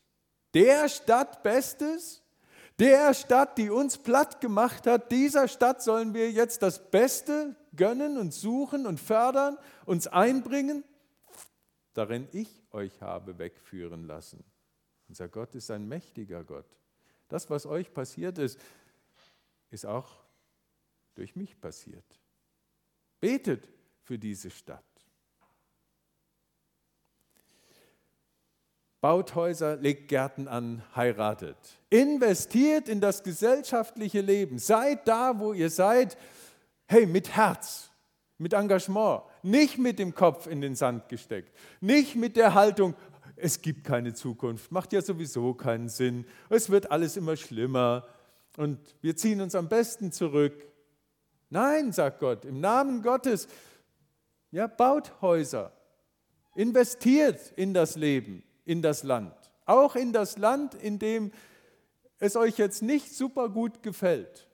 Der 0.55 0.89
Stadt 0.89 1.43
Bestes? 1.43 2.23
Der 2.79 3.13
Stadt, 3.13 3.59
die 3.59 3.69
uns 3.69 3.99
platt 3.99 4.41
gemacht 4.41 4.87
hat, 4.87 5.13
dieser 5.13 5.47
Stadt 5.47 5.83
sollen 5.83 6.15
wir 6.15 6.31
jetzt 6.31 6.63
das 6.63 6.91
Beste 6.91 7.55
gönnen 7.77 8.17
und 8.17 8.33
suchen 8.33 8.87
und 8.87 8.99
fördern, 8.99 9.59
uns 9.85 10.07
einbringen, 10.07 10.83
darin 11.93 12.29
ich 12.33 12.63
euch 12.71 13.03
habe 13.03 13.37
wegführen 13.37 14.07
lassen. 14.07 14.43
Unser 15.07 15.29
Gott 15.29 15.55
ist 15.55 15.71
ein 15.71 15.87
mächtiger 15.87 16.45
Gott. 16.45 16.79
Das, 17.29 17.51
was 17.51 17.67
euch 17.67 17.93
passiert 17.93 18.39
ist, 18.39 18.59
ist 19.69 19.85
auch 19.85 20.17
durch 21.15 21.37
mich 21.37 21.61
passiert. 21.61 22.18
Betet 23.21 23.69
für 24.03 24.19
diese 24.19 24.51
Stadt. 24.51 24.85
Baut 29.01 29.35
Häuser, 29.37 29.77
legt 29.77 30.09
Gärten 30.09 30.49
an, 30.49 30.83
heiratet. 30.97 31.57
Investiert 31.89 32.89
in 32.89 33.01
das 33.01 33.23
gesellschaftliche 33.23 34.21
Leben. 34.21 34.59
Seid 34.59 35.07
da, 35.07 35.39
wo 35.39 35.53
ihr 35.53 35.71
seid. 35.71 36.17
Hey, 36.87 37.07
mit 37.07 37.37
Herz, 37.37 37.91
mit 38.39 38.55
Engagement. 38.55 39.23
Nicht 39.43 39.79
mit 39.79 40.01
dem 40.01 40.15
Kopf 40.15 40.49
in 40.49 40.61
den 40.61 40.75
Sand 40.75 41.09
gesteckt. 41.09 41.57
Nicht 41.81 42.17
mit 42.17 42.37
der 42.37 42.55
Haltung, 42.55 42.95
es 43.41 43.63
gibt 43.63 43.85
keine 43.85 44.15
Zukunft, 44.15 44.73
macht 44.73 44.93
ja 44.93 45.01
sowieso 45.01 45.55
keinen 45.55 45.89
Sinn, 45.89 46.27
es 46.49 46.71
wird 46.71 46.91
alles 46.91 47.17
immer 47.17 47.37
schlimmer 47.37 48.07
und 48.57 48.79
wir 49.01 49.17
ziehen 49.17 49.41
uns 49.41 49.55
am 49.55 49.69
besten 49.69 50.13
zurück. 50.13 50.67
Nein, 51.51 51.93
sagt 51.93 52.21
Gott, 52.21 52.45
im 52.45 52.61
Namen 52.61 53.03
Gottes, 53.03 53.49
ja, 54.51 54.67
baut 54.67 55.21
Häuser, 55.21 55.73
investiert 56.55 57.53
in 57.57 57.75
das 57.75 57.97
Leben, 57.97 58.43
in 58.65 58.83
das 58.83 59.03
Land, 59.03 59.35
auch 59.65 59.97
in 59.97 60.13
das 60.13 60.39
Land, 60.39 60.75
in 60.75 60.99
dem 60.99 61.33
es 62.19 62.37
euch 62.37 62.59
jetzt 62.59 62.83
nicht 62.83 63.15
super 63.15 63.49
gut 63.49 63.83
gefällt. 63.83 64.47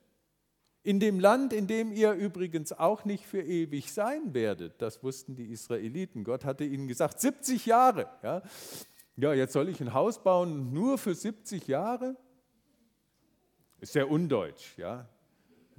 In 0.83 1.01
dem 1.01 1.19
Land, 1.19 1.55
in 1.55 1.67
dem 1.67 1.93
ihr 1.93 2.13
übrigens 2.13 2.73
auch 2.73 3.07
nicht 3.07 3.25
für 3.25 3.41
ewig 3.41 3.91
sein 3.91 4.35
werdet. 4.35 4.83
Das 4.83 5.03
wussten 5.03 5.35
die 5.35 5.51
Israeliten. 5.51 6.25
Gott 6.25 6.45
hatte 6.45 6.65
ihnen 6.65 6.89
gesagt, 6.89 7.23
70 7.23 7.65
Jahre. 7.65 8.07
Ja, 8.23 8.43
ja 9.17 9.33
jetzt 9.33 9.55
soll 9.55 9.71
ich 9.71 9.81
ein 9.81 9.95
Haus 9.95 10.23
bauen 10.23 10.75
nur 10.75 10.99
für 10.99 11.15
70 11.15 11.67
Jahre? 11.69 12.17
Ist 13.81 13.95
sehr 13.95 14.11
undeutsch. 14.11 14.77
Ja. 14.77 15.09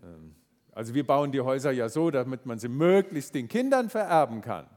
Ähm, 0.01 0.35
also 0.75 0.93
wir 0.93 1.07
bauen 1.07 1.31
die 1.31 1.39
Häuser 1.39 1.71
ja 1.71 1.87
so, 1.87 2.11
damit 2.11 2.45
man 2.45 2.59
sie 2.59 2.67
möglichst 2.67 3.33
den 3.33 3.47
Kindern 3.47 3.89
vererben 3.89 4.41
kann. 4.41 4.67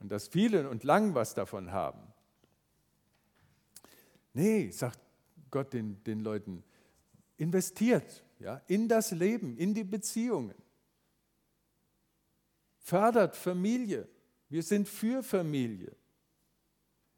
Und 0.00 0.10
dass 0.10 0.26
viele 0.26 0.68
und 0.68 0.82
lang 0.82 1.14
was 1.14 1.34
davon 1.34 1.70
haben. 1.70 2.00
Nee, 4.34 4.70
sagt 4.70 4.98
Gott 5.52 5.72
den, 5.72 6.02
den 6.02 6.20
Leuten, 6.20 6.64
investiert 7.36 8.24
ja, 8.40 8.60
in 8.66 8.88
das 8.88 9.12
Leben, 9.12 9.56
in 9.56 9.72
die 9.72 9.84
Beziehungen. 9.84 10.56
Fördert 12.80 13.36
Familie. 13.36 14.08
Wir 14.48 14.64
sind 14.64 14.88
für 14.88 15.22
Familie. 15.22 15.94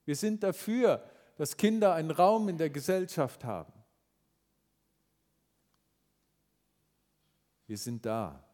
Wir 0.04 0.16
sind 0.16 0.42
dafür, 0.42 1.02
dass 1.36 1.56
Kinder 1.56 1.94
einen 1.94 2.10
Raum 2.10 2.50
in 2.50 2.58
der 2.58 2.68
Gesellschaft 2.68 3.42
haben. 3.44 3.72
Wir 7.70 7.78
sind 7.78 8.04
da 8.04 8.44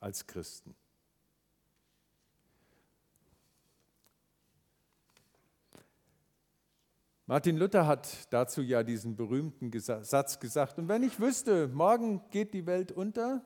als 0.00 0.26
Christen. 0.26 0.74
Martin 7.26 7.58
Luther 7.58 7.86
hat 7.86 8.32
dazu 8.32 8.62
ja 8.62 8.82
diesen 8.82 9.16
berühmten 9.16 9.70
Satz 9.78 10.40
gesagt, 10.40 10.78
und 10.78 10.88
wenn 10.88 11.02
ich 11.02 11.20
wüsste, 11.20 11.68
morgen 11.68 12.22
geht 12.30 12.54
die 12.54 12.64
Welt 12.64 12.90
unter, 12.90 13.44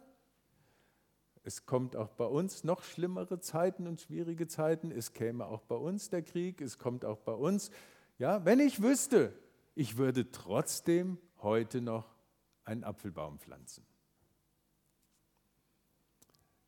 es 1.43 1.67
kommt 1.67 1.97
auch 1.97 2.11
bei 2.11 2.27
uns 2.27 2.63
noch 2.63 2.85
schlimmere 2.85 3.41
Zeiten 3.41 3.89
und 3.89 4.01
schwierige 4.01 4.47
Zeiten, 4.47 4.93
es 4.93 5.15
käme 5.15 5.47
auch 5.47 5.63
bei 5.63 5.75
uns 5.75 6.11
der 6.11 6.23
Krieg, 6.23 6.61
es 6.61 6.79
kommt 6.79 7.05
auch 7.05 7.19
bei 7.19 7.35
uns, 7.35 7.73
ja, 8.19 8.45
wenn 8.45 8.61
ich 8.61 8.83
wüsste, 8.83 9.37
ich 9.75 9.97
würde 9.97 10.31
trotzdem 10.31 11.19
heute 11.43 11.81
noch 11.81 12.15
einen 12.63 12.85
Apfelbaum 12.85 13.41
pflanzen. 13.41 13.85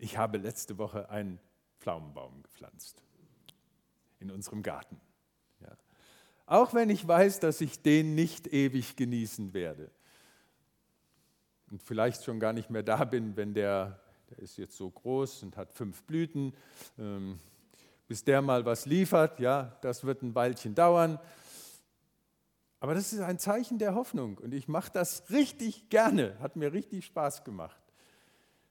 Ich 0.02 0.16
habe 0.16 0.38
letzte 0.38 0.78
Woche 0.78 1.11
einen 1.11 1.38
Pflaumenbaum 1.78 2.42
gepflanzt 2.42 3.02
in 4.19 4.30
unserem 4.30 4.62
Garten. 4.62 4.99
Auch 6.47 6.75
wenn 6.75 6.90
ich 6.90 7.07
weiß, 7.07 7.38
dass 7.38 7.61
ich 7.61 7.80
den 7.80 8.16
nicht 8.16 8.49
ewig 8.49 8.97
genießen 8.97 9.54
werde. 9.54 9.88
Und 11.71 11.80
vielleicht 11.80 12.25
schon 12.25 12.40
gar 12.40 12.52
nicht 12.52 12.71
mehr 12.71 12.83
da 12.83 13.04
bin, 13.04 13.37
wenn 13.37 13.54
der, 13.54 14.00
der 14.30 14.40
ist 14.40 14.57
jetzt 14.57 14.76
so 14.76 14.90
groß 14.90 15.45
und 15.45 15.57
hat 15.57 15.73
fünf 15.73 16.02
Blüten, 16.02 16.52
ähm, 16.99 17.38
bis 18.09 18.25
der 18.25 18.42
mal 18.42 18.64
was 18.64 18.85
liefert, 18.85 19.38
ja, 19.38 19.78
das 19.83 20.02
wird 20.02 20.23
ein 20.23 20.35
Weilchen 20.35 20.75
dauern. 20.75 21.21
Aber 22.80 22.95
das 22.95 23.12
ist 23.12 23.21
ein 23.21 23.38
Zeichen 23.38 23.78
der 23.78 23.95
Hoffnung 23.95 24.38
und 24.38 24.52
ich 24.52 24.66
mache 24.66 24.90
das 24.92 25.30
richtig 25.30 25.88
gerne, 25.88 26.37
hat 26.40 26.57
mir 26.57 26.73
richtig 26.73 27.04
Spaß 27.04 27.45
gemacht. 27.45 27.80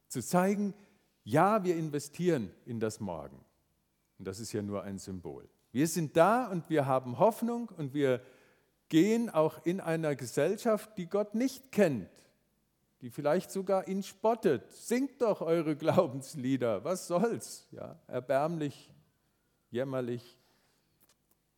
Zu 0.09 0.21
zeigen, 0.21 0.73
ja, 1.29 1.63
wir 1.63 1.75
investieren 1.75 2.51
in 2.65 2.79
das 2.79 2.99
Morgen. 2.99 3.37
Und 4.17 4.27
das 4.27 4.39
ist 4.39 4.51
ja 4.51 4.63
nur 4.63 4.83
ein 4.83 4.97
Symbol. 4.97 5.47
Wir 5.71 5.87
sind 5.87 6.17
da 6.17 6.47
und 6.47 6.69
wir 6.71 6.87
haben 6.87 7.19
Hoffnung 7.19 7.69
und 7.77 7.93
wir 7.93 8.21
gehen 8.89 9.29
auch 9.29 9.63
in 9.63 9.79
einer 9.79 10.15
Gesellschaft, 10.15 10.97
die 10.97 11.05
Gott 11.05 11.35
nicht 11.35 11.71
kennt, 11.71 12.09
die 13.01 13.11
vielleicht 13.11 13.51
sogar 13.51 13.87
ihn 13.87 14.01
spottet. 14.01 14.71
Singt 14.71 15.21
doch 15.21 15.41
eure 15.41 15.75
Glaubenslieder, 15.75 16.83
was 16.83 17.07
soll's? 17.07 17.67
Ja, 17.71 17.99
erbärmlich, 18.07 18.91
jämmerlich. 19.69 20.39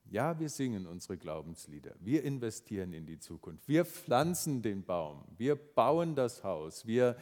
Ja, 0.03 0.37
wir 0.37 0.49
singen 0.49 0.85
unsere 0.85 1.17
Glaubenslieder. 1.17 1.95
Wir 2.01 2.23
investieren 2.25 2.91
in 2.91 3.05
die 3.05 3.19
Zukunft. 3.19 3.69
Wir 3.69 3.85
pflanzen 3.85 4.61
den 4.61 4.83
Baum. 4.83 5.23
Wir 5.37 5.55
bauen 5.55 6.15
das 6.15 6.43
Haus. 6.43 6.85
Wir 6.85 7.15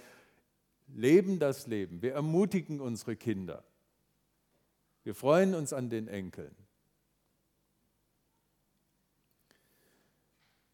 leben 0.94 1.40
das 1.40 1.68
Leben. 1.68 2.02
Wir 2.02 2.14
ermutigen 2.14 2.82
unsere 2.82 3.16
Kinder. 3.16 3.64
Wir 5.04 5.16
freuen 5.16 5.56
uns 5.56 5.74
an 5.74 5.90
den 5.90 6.08
Enkeln. 6.08 6.56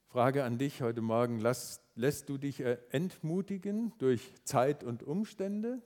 Frage 0.08 0.44
an 0.44 0.58
dich 0.58 0.82
heute 0.82 1.02
Morgen, 1.02 1.40
lässt, 1.40 1.82
lässt 1.96 2.30
du 2.30 2.38
dich 2.38 2.62
äh, 2.62 2.78
entmutigen 2.90 3.92
durch 3.98 4.34
Zeit 4.46 4.84
und 4.84 5.04
Umstände? 5.04 5.82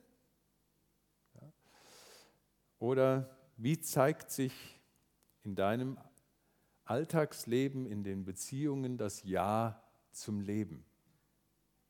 Oder 2.78 3.36
wie 3.58 3.80
zeigt 3.80 4.32
sich 4.32 4.54
in 5.44 5.56
deinem 5.56 5.98
Alltagsleben, 6.86 7.86
in 7.86 8.04
den 8.04 8.24
Beziehungen 8.24 8.98
das 8.98 9.24
Ja 9.24 9.84
zum 10.12 10.42
Leben? 10.42 10.86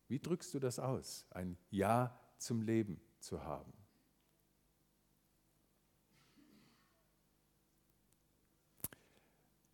Wie 0.08 0.20
drückst 0.20 0.54
du 0.54 0.60
das 0.60 0.80
aus, 0.80 1.28
ein 1.30 1.58
Ja 1.70 2.20
zum 2.40 2.62
Leben 2.62 3.00
zu 3.20 3.44
haben? 3.44 3.74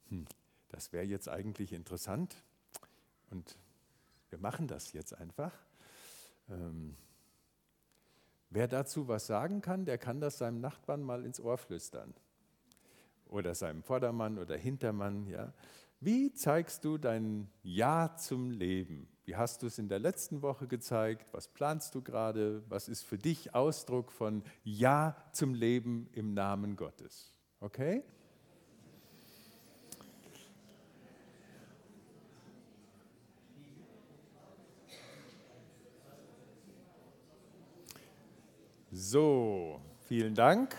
Hm, 0.09 0.25
das 0.69 0.91
wäre 0.91 1.05
jetzt 1.05 1.29
eigentlich 1.29 1.71
interessant 1.71 2.35
und 3.29 3.57
wir 4.29 4.39
machen 4.39 4.67
das 4.67 4.91
jetzt 4.93 5.13
einfach. 5.13 5.53
Ähm, 6.49 6.95
wer 8.49 8.67
dazu 8.67 9.07
was 9.07 9.27
sagen 9.27 9.61
kann, 9.61 9.85
der 9.85 9.97
kann 9.97 10.19
das 10.19 10.37
seinem 10.37 10.59
Nachbarn 10.59 11.01
mal 11.03 11.25
ins 11.25 11.39
Ohr 11.39 11.57
flüstern. 11.57 12.13
Oder 13.27 13.55
seinem 13.55 13.81
Vordermann 13.81 14.37
oder 14.37 14.55
Hintermann. 14.55 15.27
Ja. 15.27 15.53
Wie 15.99 16.33
zeigst 16.33 16.85
du 16.85 16.97
dein 16.97 17.49
Ja 17.63 18.15
zum 18.17 18.51
Leben? 18.51 19.07
Wie 19.25 19.35
hast 19.35 19.63
du 19.63 19.67
es 19.67 19.79
in 19.79 19.89
der 19.89 19.97
letzten 19.97 20.43
Woche 20.43 20.67
gezeigt? 20.67 21.33
Was 21.33 21.47
planst 21.47 21.95
du 21.95 22.01
gerade? 22.03 22.61
Was 22.69 22.87
ist 22.87 23.01
für 23.03 23.17
dich 23.17 23.55
Ausdruck 23.55 24.11
von 24.11 24.43
Ja 24.63 25.15
zum 25.31 25.55
Leben 25.55 26.07
im 26.13 26.35
Namen 26.35 26.75
Gottes? 26.75 27.33
Okay? 27.59 28.03
So, 38.91 39.81
vielen 40.07 40.35
Dank. 40.35 40.75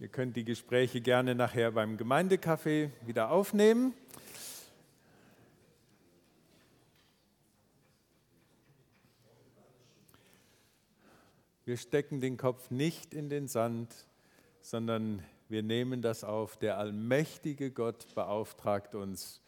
Ihr 0.00 0.08
könnt 0.08 0.36
die 0.36 0.44
Gespräche 0.44 1.02
gerne 1.02 1.34
nachher 1.34 1.72
beim 1.72 1.98
Gemeindecafé 1.98 2.90
wieder 3.02 3.30
aufnehmen. 3.30 3.92
Wir 11.66 11.76
stecken 11.76 12.20
den 12.20 12.36
Kopf 12.36 12.70
nicht 12.70 13.12
in 13.12 13.28
den 13.28 13.48
Sand, 13.48 13.92
sondern 14.60 15.20
wir 15.48 15.64
nehmen 15.64 16.00
das 16.00 16.22
auf. 16.22 16.56
Der 16.56 16.78
allmächtige 16.78 17.72
Gott 17.72 18.06
beauftragt 18.14 18.94
uns, 18.94 19.42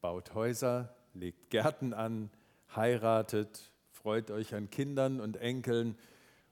baut 0.00 0.34
Häuser, 0.34 0.92
legt 1.14 1.50
Gärten 1.50 1.94
an, 1.94 2.30
heiratet, 2.74 3.70
freut 3.92 4.32
euch 4.32 4.56
an 4.56 4.70
Kindern 4.70 5.20
und 5.20 5.36
Enkeln 5.36 5.96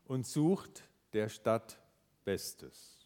und 0.04 0.28
sucht 0.28 0.84
der 1.12 1.28
Stadt 1.28 1.80
Bestes. 2.24 3.00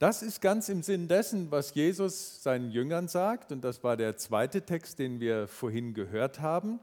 Das 0.00 0.24
ist 0.24 0.40
ganz 0.40 0.68
im 0.68 0.82
Sinn 0.82 1.06
dessen, 1.06 1.52
was 1.52 1.74
Jesus 1.74 2.42
seinen 2.42 2.72
Jüngern 2.72 3.06
sagt, 3.06 3.52
und 3.52 3.62
das 3.62 3.84
war 3.84 3.96
der 3.96 4.16
zweite 4.16 4.62
Text, 4.62 4.98
den 4.98 5.20
wir 5.20 5.46
vorhin 5.46 5.94
gehört 5.94 6.40
haben. 6.40 6.80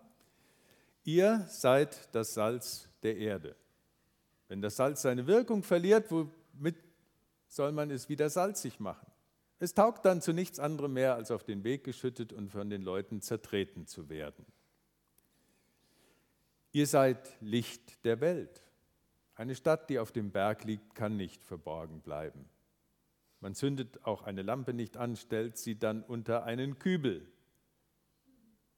Ihr 1.06 1.46
seid 1.50 2.14
das 2.16 2.34
Salz 2.34 2.90
der 3.04 3.16
Erde. 3.18 3.56
Wenn 4.48 4.62
das 4.62 4.76
Salz 4.76 5.04
seine 5.04 5.28
Wirkung 5.28 5.62
verliert, 5.62 6.12
womit 6.12 6.76
soll 7.48 7.72
man 7.72 7.92
es 7.92 8.10
wieder 8.10 8.30
salzig 8.30 8.80
machen? 8.80 9.06
Es 9.60 9.76
taugt 9.76 10.04
dann 10.06 10.22
zu 10.22 10.34
nichts 10.34 10.60
anderem 10.60 10.94
mehr, 10.94 11.16
als 11.16 11.30
auf 11.30 11.44
den 11.44 11.64
Weg 11.64 11.84
geschüttet 11.84 12.34
und 12.34 12.50
von 12.50 12.70
den 12.72 12.82
Leuten 12.82 13.22
zertreten 13.22 13.86
zu 13.86 14.10
werden. 14.10 14.46
Ihr 16.72 16.88
seid 16.88 17.38
Licht 17.40 18.04
der 18.04 18.20
Welt. 18.20 18.64
Eine 19.36 19.56
Stadt, 19.56 19.90
die 19.92 20.00
auf 20.00 20.12
dem 20.12 20.32
Berg 20.32 20.64
liegt, 20.64 20.96
kann 20.96 21.16
nicht 21.18 21.44
verborgen 21.44 22.02
bleiben. 22.02 22.50
Man 23.42 23.54
zündet 23.54 24.04
auch 24.06 24.24
eine 24.24 24.42
Lampe 24.42 24.74
nicht 24.74 24.98
an, 24.98 25.16
stellt 25.16 25.58
sie 25.58 25.78
dann 25.78 26.02
unter 26.02 26.46
einen 26.46 26.80
Kübel. 26.80 27.32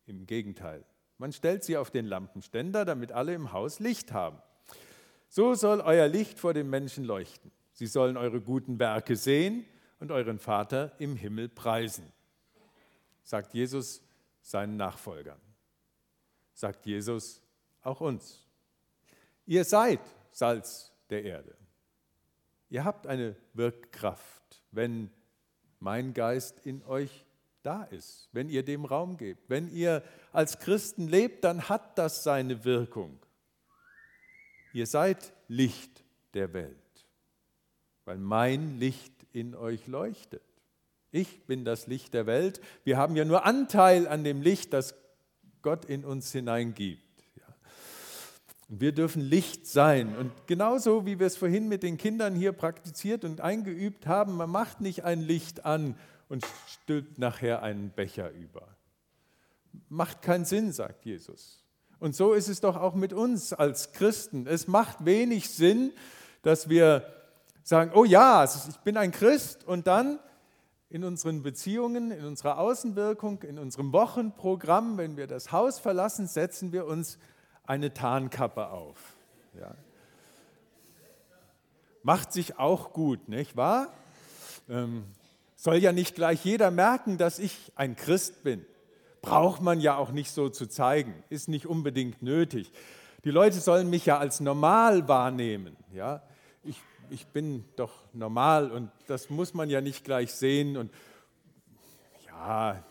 Im 0.05 0.25
Gegenteil, 0.25 0.83
man 1.17 1.31
stellt 1.31 1.63
sie 1.63 1.77
auf 1.77 1.91
den 1.91 2.05
Lampenständer, 2.05 2.85
damit 2.85 3.11
alle 3.11 3.33
im 3.33 3.51
Haus 3.51 3.79
Licht 3.79 4.11
haben. 4.13 4.41
So 5.29 5.53
soll 5.55 5.81
euer 5.81 6.07
Licht 6.07 6.39
vor 6.39 6.53
den 6.53 6.69
Menschen 6.69 7.03
leuchten. 7.03 7.51
Sie 7.73 7.87
sollen 7.87 8.17
eure 8.17 8.41
guten 8.41 8.79
Werke 8.79 9.15
sehen 9.15 9.65
und 9.99 10.11
euren 10.11 10.39
Vater 10.39 10.93
im 10.99 11.15
Himmel 11.15 11.49
preisen, 11.49 12.11
sagt 13.23 13.53
Jesus 13.53 14.01
seinen 14.41 14.77
Nachfolgern. 14.77 15.39
Sagt 16.53 16.85
Jesus 16.85 17.41
auch 17.81 18.01
uns. 18.01 18.47
Ihr 19.45 19.63
seid 19.63 19.99
Salz 20.31 20.91
der 21.09 21.23
Erde. 21.23 21.55
Ihr 22.69 22.83
habt 22.83 23.07
eine 23.07 23.35
Wirkkraft, 23.53 24.63
wenn 24.71 25.11
mein 25.79 26.13
Geist 26.13 26.65
in 26.65 26.83
euch 26.83 27.26
da 27.67 27.83
ist, 27.83 28.29
wenn 28.31 28.47
ihr 28.47 28.63
dem 28.63 28.85
Raum 28.85 29.17
gebt. 29.17 29.49
Wenn 29.49 29.69
ihr 29.69 30.01
als 30.31 30.57
Christen 30.59 31.09
lebt, 31.09 31.43
dann 31.43 31.67
hat 31.67 31.97
das 31.97 32.23
seine 32.23 32.63
Wirkung. 32.63 33.19
Ihr 34.71 34.87
seid 34.87 35.33
Licht 35.49 36.05
der 36.33 36.53
Welt, 36.53 36.77
weil 38.05 38.17
mein 38.17 38.79
Licht 38.79 39.11
in 39.33 39.53
euch 39.53 39.85
leuchtet. 39.87 40.41
Ich 41.11 41.45
bin 41.45 41.65
das 41.65 41.87
Licht 41.87 42.13
der 42.13 42.25
Welt. 42.25 42.61
Wir 42.85 42.97
haben 42.97 43.17
ja 43.17 43.25
nur 43.25 43.45
Anteil 43.45 44.07
an 44.07 44.23
dem 44.23 44.41
Licht, 44.41 44.71
das 44.71 44.95
Gott 45.61 45.83
in 45.83 46.05
uns 46.05 46.31
hineingibt. 46.31 47.01
Und 48.69 48.79
wir 48.79 48.93
dürfen 48.93 49.21
Licht 49.21 49.67
sein. 49.67 50.15
Und 50.15 50.31
genauso 50.47 51.05
wie 51.05 51.19
wir 51.19 51.27
es 51.27 51.35
vorhin 51.35 51.67
mit 51.67 51.83
den 51.83 51.97
Kindern 51.97 52.35
hier 52.35 52.51
praktiziert 52.53 53.25
und 53.25 53.41
eingeübt 53.41 54.07
haben, 54.07 54.37
man 54.37 54.49
macht 54.49 54.79
nicht 54.79 55.03
ein 55.03 55.21
Licht 55.21 55.65
an 55.65 55.97
und 56.29 56.45
stülpt 56.67 57.17
nachher 57.17 57.63
einen 57.63 57.89
Becher 57.89 58.31
über. 58.31 58.67
Macht 59.89 60.21
keinen 60.21 60.45
Sinn, 60.45 60.71
sagt 60.71 61.05
Jesus. 61.05 61.63
Und 61.99 62.15
so 62.15 62.33
ist 62.33 62.47
es 62.47 62.61
doch 62.61 62.75
auch 62.75 62.93
mit 62.93 63.13
uns 63.13 63.53
als 63.53 63.91
Christen. 63.91 64.45
Es 64.47 64.67
macht 64.67 65.05
wenig 65.05 65.49
Sinn, 65.49 65.91
dass 66.43 66.69
wir 66.69 67.11
sagen, 67.63 67.91
oh 67.93 68.05
ja, 68.05 68.43
ich 68.43 68.77
bin 68.77 68.97
ein 68.97 69.11
Christ 69.11 69.65
und 69.65 69.87
dann 69.87 70.19
in 70.89 71.03
unseren 71.03 71.43
Beziehungen, 71.43 72.11
in 72.11 72.23
unserer 72.25 72.59
Außenwirkung, 72.59 73.41
in 73.43 73.59
unserem 73.59 73.91
Wochenprogramm, 73.91 74.97
wenn 74.97 75.17
wir 75.17 75.27
das 75.27 75.51
Haus 75.51 75.79
verlassen, 75.79 76.27
setzen 76.27 76.71
wir 76.71 76.85
uns 76.85 77.17
eine 77.65 77.93
Tarnkappe 77.93 78.69
auf. 78.69 79.17
Ja. 79.59 79.75
Macht 82.03 82.31
sich 82.31 82.57
auch 82.57 82.93
gut, 82.93 83.27
nicht 83.27 83.57
wahr? 83.57 83.91
Ähm, 84.69 85.03
soll 85.57 85.77
ja 85.77 85.91
nicht 85.91 86.15
gleich 86.15 86.45
jeder 86.45 86.71
merken, 86.71 87.17
dass 87.17 87.39
ich 87.39 87.73
ein 87.75 87.95
Christ 87.95 88.43
bin. 88.43 88.65
Braucht 89.21 89.61
man 89.61 89.81
ja 89.81 89.97
auch 89.97 90.11
nicht 90.11 90.31
so 90.31 90.47
zu 90.47 90.67
zeigen, 90.67 91.23
ist 91.29 91.49
nicht 91.49 91.65
unbedingt 91.65 92.21
nötig. 92.21 92.71
Die 93.25 93.31
Leute 93.31 93.59
sollen 93.59 93.89
mich 93.89 94.05
ja 94.05 94.19
als 94.19 94.39
normal 94.39 95.07
wahrnehmen. 95.07 95.75
Ja? 95.91 96.21
Ich, 96.63 96.79
ich 97.09 97.25
bin 97.27 97.65
doch 97.75 97.91
normal 98.13 98.71
und 98.71 98.91
das 99.07 99.29
muss 99.31 99.55
man 99.55 99.69
ja 99.69 99.81
nicht 99.81 100.05
gleich 100.05 100.31
sehen. 100.31 100.77
Und 100.77 100.91
ja, 102.27 102.81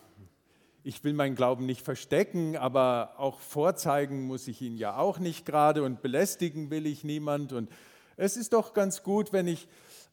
ich 0.83 1.03
will 1.05 1.13
meinen 1.13 1.35
Glauben 1.35 1.65
nicht 1.65 1.81
verstecken, 1.81 2.57
aber 2.57 3.13
auch 3.17 3.39
vorzeigen 3.39 4.27
muss 4.27 4.47
ich 4.49 4.61
ihn 4.61 4.75
ja 4.75 4.97
auch 4.97 5.19
nicht 5.19 5.45
gerade 5.45 5.83
und 5.83 6.01
belästigen 6.01 6.69
will 6.69 6.85
ich 6.85 7.05
niemand. 7.05 7.53
Und 7.53 7.71
es 8.17 8.35
ist 8.35 8.51
doch 8.51 8.73
ganz 8.73 9.03
gut, 9.03 9.31
wenn 9.31 9.47
ich 9.47 9.69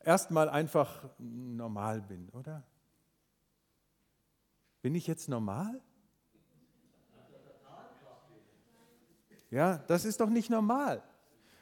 erstmal 0.07 0.49
einfach 0.49 1.09
normal 1.19 2.01
bin, 2.03 2.29
oder? 2.31 2.63
Bin 4.83 4.95
ich 4.95 5.07
jetzt 5.07 5.29
normal? 5.29 5.81
Ja, 9.51 9.79
das 9.87 10.05
ist 10.05 10.21
doch 10.21 10.29
nicht 10.29 10.51
normal. 10.51 11.03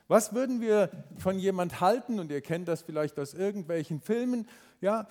Was 0.08 0.34
würden 0.34 0.60
wir 0.60 0.90
von 1.18 1.38
jemand 1.38 1.80
halten, 1.80 2.18
und 2.18 2.30
ihr 2.30 2.40
kennt 2.40 2.68
das 2.68 2.82
vielleicht 2.82 3.18
aus 3.18 3.34
irgendwelchen 3.34 4.00
Filmen, 4.00 4.48
ja, 4.80 5.06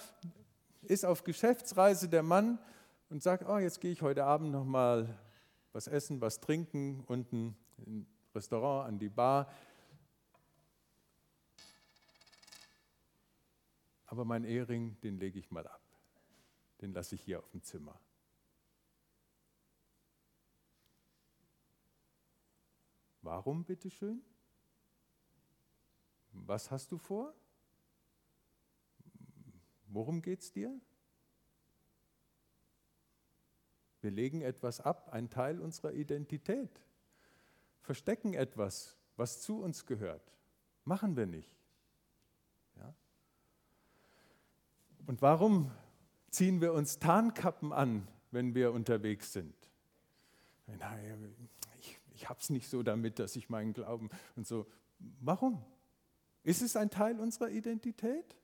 ist 0.81 1.05
auf 1.05 1.23
Geschäftsreise 1.23 2.09
der 2.09 2.23
Mann 2.23 2.59
und 3.09 3.21
sagt, 3.23 3.47
oh, 3.47 3.57
jetzt 3.57 3.81
gehe 3.81 3.91
ich 3.91 4.01
heute 4.01 4.25
Abend 4.25 4.51
noch 4.51 4.65
mal 4.65 5.17
was 5.73 5.87
essen, 5.87 6.21
was 6.21 6.39
trinken, 6.39 7.03
unten 7.07 7.55
im 7.85 8.05
Restaurant, 8.35 8.87
an 8.87 8.99
die 8.99 9.09
Bar. 9.09 9.47
Aber 14.11 14.25
mein 14.25 14.43
Ehering, 14.43 14.99
den 14.99 15.19
lege 15.19 15.39
ich 15.39 15.51
mal 15.51 15.65
ab. 15.65 15.81
Den 16.81 16.91
lasse 16.91 17.15
ich 17.15 17.21
hier 17.21 17.39
auf 17.39 17.49
dem 17.51 17.63
Zimmer. 17.63 17.97
Warum, 23.21 23.63
bitteschön? 23.63 24.21
Was 26.33 26.71
hast 26.71 26.91
du 26.91 26.97
vor? 26.97 27.33
Worum 29.87 30.21
geht 30.21 30.41
es 30.41 30.51
dir? 30.51 30.77
Wir 34.01 34.11
legen 34.11 34.41
etwas 34.41 34.81
ab, 34.81 35.13
ein 35.13 35.29
Teil 35.29 35.61
unserer 35.61 35.93
Identität, 35.93 36.81
verstecken 37.79 38.33
etwas, 38.33 38.97
was 39.15 39.41
zu 39.41 39.61
uns 39.61 39.85
gehört. 39.85 40.33
Machen 40.83 41.15
wir 41.15 41.27
nicht. 41.27 41.60
Und 45.11 45.21
warum 45.21 45.69
ziehen 46.29 46.61
wir 46.61 46.71
uns 46.71 46.97
Tarnkappen 46.97 47.73
an, 47.73 48.07
wenn 48.31 48.55
wir 48.55 48.71
unterwegs 48.71 49.33
sind? 49.33 49.53
Ich, 51.81 51.99
ich 52.15 52.29
habe 52.29 52.39
es 52.39 52.49
nicht 52.49 52.69
so 52.69 52.81
damit, 52.81 53.19
dass 53.19 53.35
ich 53.35 53.49
meinen 53.49 53.73
Glauben 53.73 54.09
und 54.37 54.47
so. 54.47 54.67
Warum? 55.19 55.61
Ist 56.45 56.61
es 56.61 56.77
ein 56.77 56.89
Teil 56.89 57.19
unserer 57.19 57.49
Identität? 57.49 58.37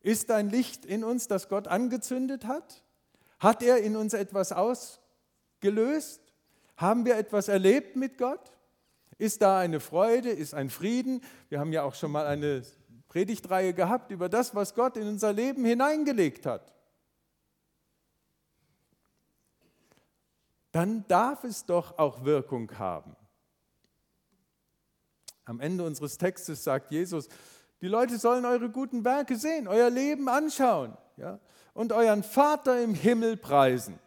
Ist 0.00 0.32
ein 0.32 0.50
Licht 0.50 0.84
in 0.84 1.04
uns, 1.04 1.28
das 1.28 1.48
Gott 1.48 1.68
angezündet 1.68 2.44
hat? 2.44 2.82
Hat 3.38 3.62
er 3.62 3.78
in 3.80 3.94
uns 3.94 4.14
etwas 4.14 4.50
ausgelöst? 4.50 6.34
Haben 6.76 7.04
wir 7.04 7.16
etwas 7.16 7.46
erlebt 7.46 7.94
mit 7.94 8.18
Gott? 8.18 8.50
Ist 9.16 9.42
da 9.42 9.60
eine 9.60 9.78
Freude? 9.78 10.30
Ist 10.30 10.54
ein 10.54 10.70
Frieden? 10.70 11.22
Wir 11.48 11.60
haben 11.60 11.72
ja 11.72 11.84
auch 11.84 11.94
schon 11.94 12.10
mal 12.10 12.26
eine 12.26 12.64
Predigtreihe 13.08 13.72
gehabt 13.74 14.10
über 14.10 14.28
das, 14.28 14.54
was 14.54 14.74
Gott 14.74 14.96
in 14.96 15.08
unser 15.08 15.32
Leben 15.32 15.64
hineingelegt 15.64 16.46
hat. 16.46 16.72
Dann 20.72 21.06
darf 21.08 21.44
es 21.44 21.64
doch 21.64 21.98
auch 21.98 22.24
Wirkung 22.24 22.78
haben. 22.78 23.16
Am 25.44 25.60
Ende 25.60 25.84
unseres 25.84 26.18
Textes 26.18 26.62
sagt 26.62 26.90
Jesus, 26.90 27.28
die 27.80 27.88
Leute 27.88 28.18
sollen 28.18 28.44
eure 28.44 28.68
guten 28.68 29.04
Werke 29.04 29.36
sehen, 29.36 29.66
euer 29.66 29.88
Leben 29.88 30.28
anschauen 30.28 30.96
ja, 31.16 31.40
und 31.72 31.92
euren 31.92 32.22
Vater 32.22 32.82
im 32.82 32.94
Himmel 32.94 33.36
preisen. 33.36 33.98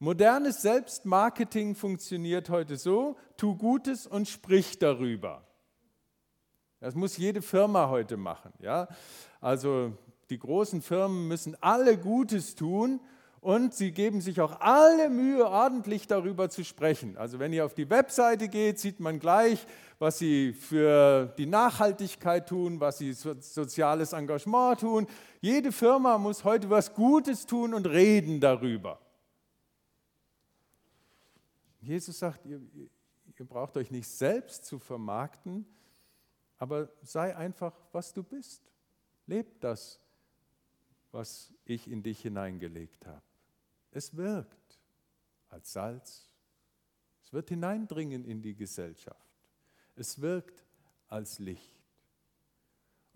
Modernes 0.00 0.62
Selbstmarketing 0.62 1.74
funktioniert 1.74 2.50
heute 2.50 2.76
so, 2.76 3.16
tu 3.36 3.56
Gutes 3.56 4.06
und 4.06 4.28
sprich 4.28 4.78
darüber. 4.78 5.47
Das 6.80 6.94
muss 6.94 7.16
jede 7.16 7.42
Firma 7.42 7.88
heute 7.88 8.16
machen. 8.16 8.52
Ja? 8.60 8.88
Also 9.40 9.92
die 10.30 10.38
großen 10.38 10.82
Firmen 10.82 11.26
müssen 11.26 11.56
alle 11.60 11.98
Gutes 11.98 12.54
tun 12.54 13.00
und 13.40 13.74
sie 13.74 13.92
geben 13.92 14.20
sich 14.20 14.40
auch 14.40 14.60
alle 14.60 15.10
Mühe, 15.10 15.46
ordentlich 15.46 16.06
darüber 16.06 16.50
zu 16.50 16.64
sprechen. 16.64 17.16
Also 17.16 17.38
wenn 17.38 17.52
ihr 17.52 17.64
auf 17.64 17.74
die 17.74 17.88
Webseite 17.88 18.48
geht, 18.48 18.78
sieht 18.78 19.00
man 19.00 19.18
gleich, 19.18 19.66
was 19.98 20.18
sie 20.18 20.52
für 20.52 21.32
die 21.38 21.46
Nachhaltigkeit 21.46 22.48
tun, 22.48 22.80
was 22.80 22.98
sie 22.98 23.14
für 23.14 23.36
soziales 23.40 24.12
Engagement 24.12 24.80
tun. 24.80 25.06
Jede 25.40 25.72
Firma 25.72 26.18
muss 26.18 26.44
heute 26.44 26.68
was 26.70 26.94
Gutes 26.94 27.46
tun 27.46 27.74
und 27.74 27.86
reden 27.86 28.40
darüber. 28.40 29.00
Jesus 31.80 32.18
sagt, 32.18 32.44
ihr, 32.44 32.60
ihr 33.38 33.46
braucht 33.46 33.76
euch 33.76 33.90
nicht 33.90 34.08
selbst 34.08 34.66
zu 34.66 34.78
vermarkten, 34.78 35.64
aber 36.58 36.90
sei 37.02 37.36
einfach, 37.36 37.74
was 37.92 38.12
du 38.12 38.22
bist. 38.22 38.70
Leb 39.26 39.60
das, 39.60 40.00
was 41.12 41.52
ich 41.64 41.88
in 41.88 42.02
dich 42.02 42.20
hineingelegt 42.20 43.06
habe. 43.06 43.22
Es 43.90 44.16
wirkt 44.16 44.80
als 45.48 45.72
Salz. 45.72 46.28
Es 47.24 47.32
wird 47.32 47.48
hineindringen 47.48 48.24
in 48.24 48.42
die 48.42 48.54
Gesellschaft. 48.54 49.28
Es 49.94 50.20
wirkt 50.20 50.64
als 51.08 51.38
Licht. 51.38 51.77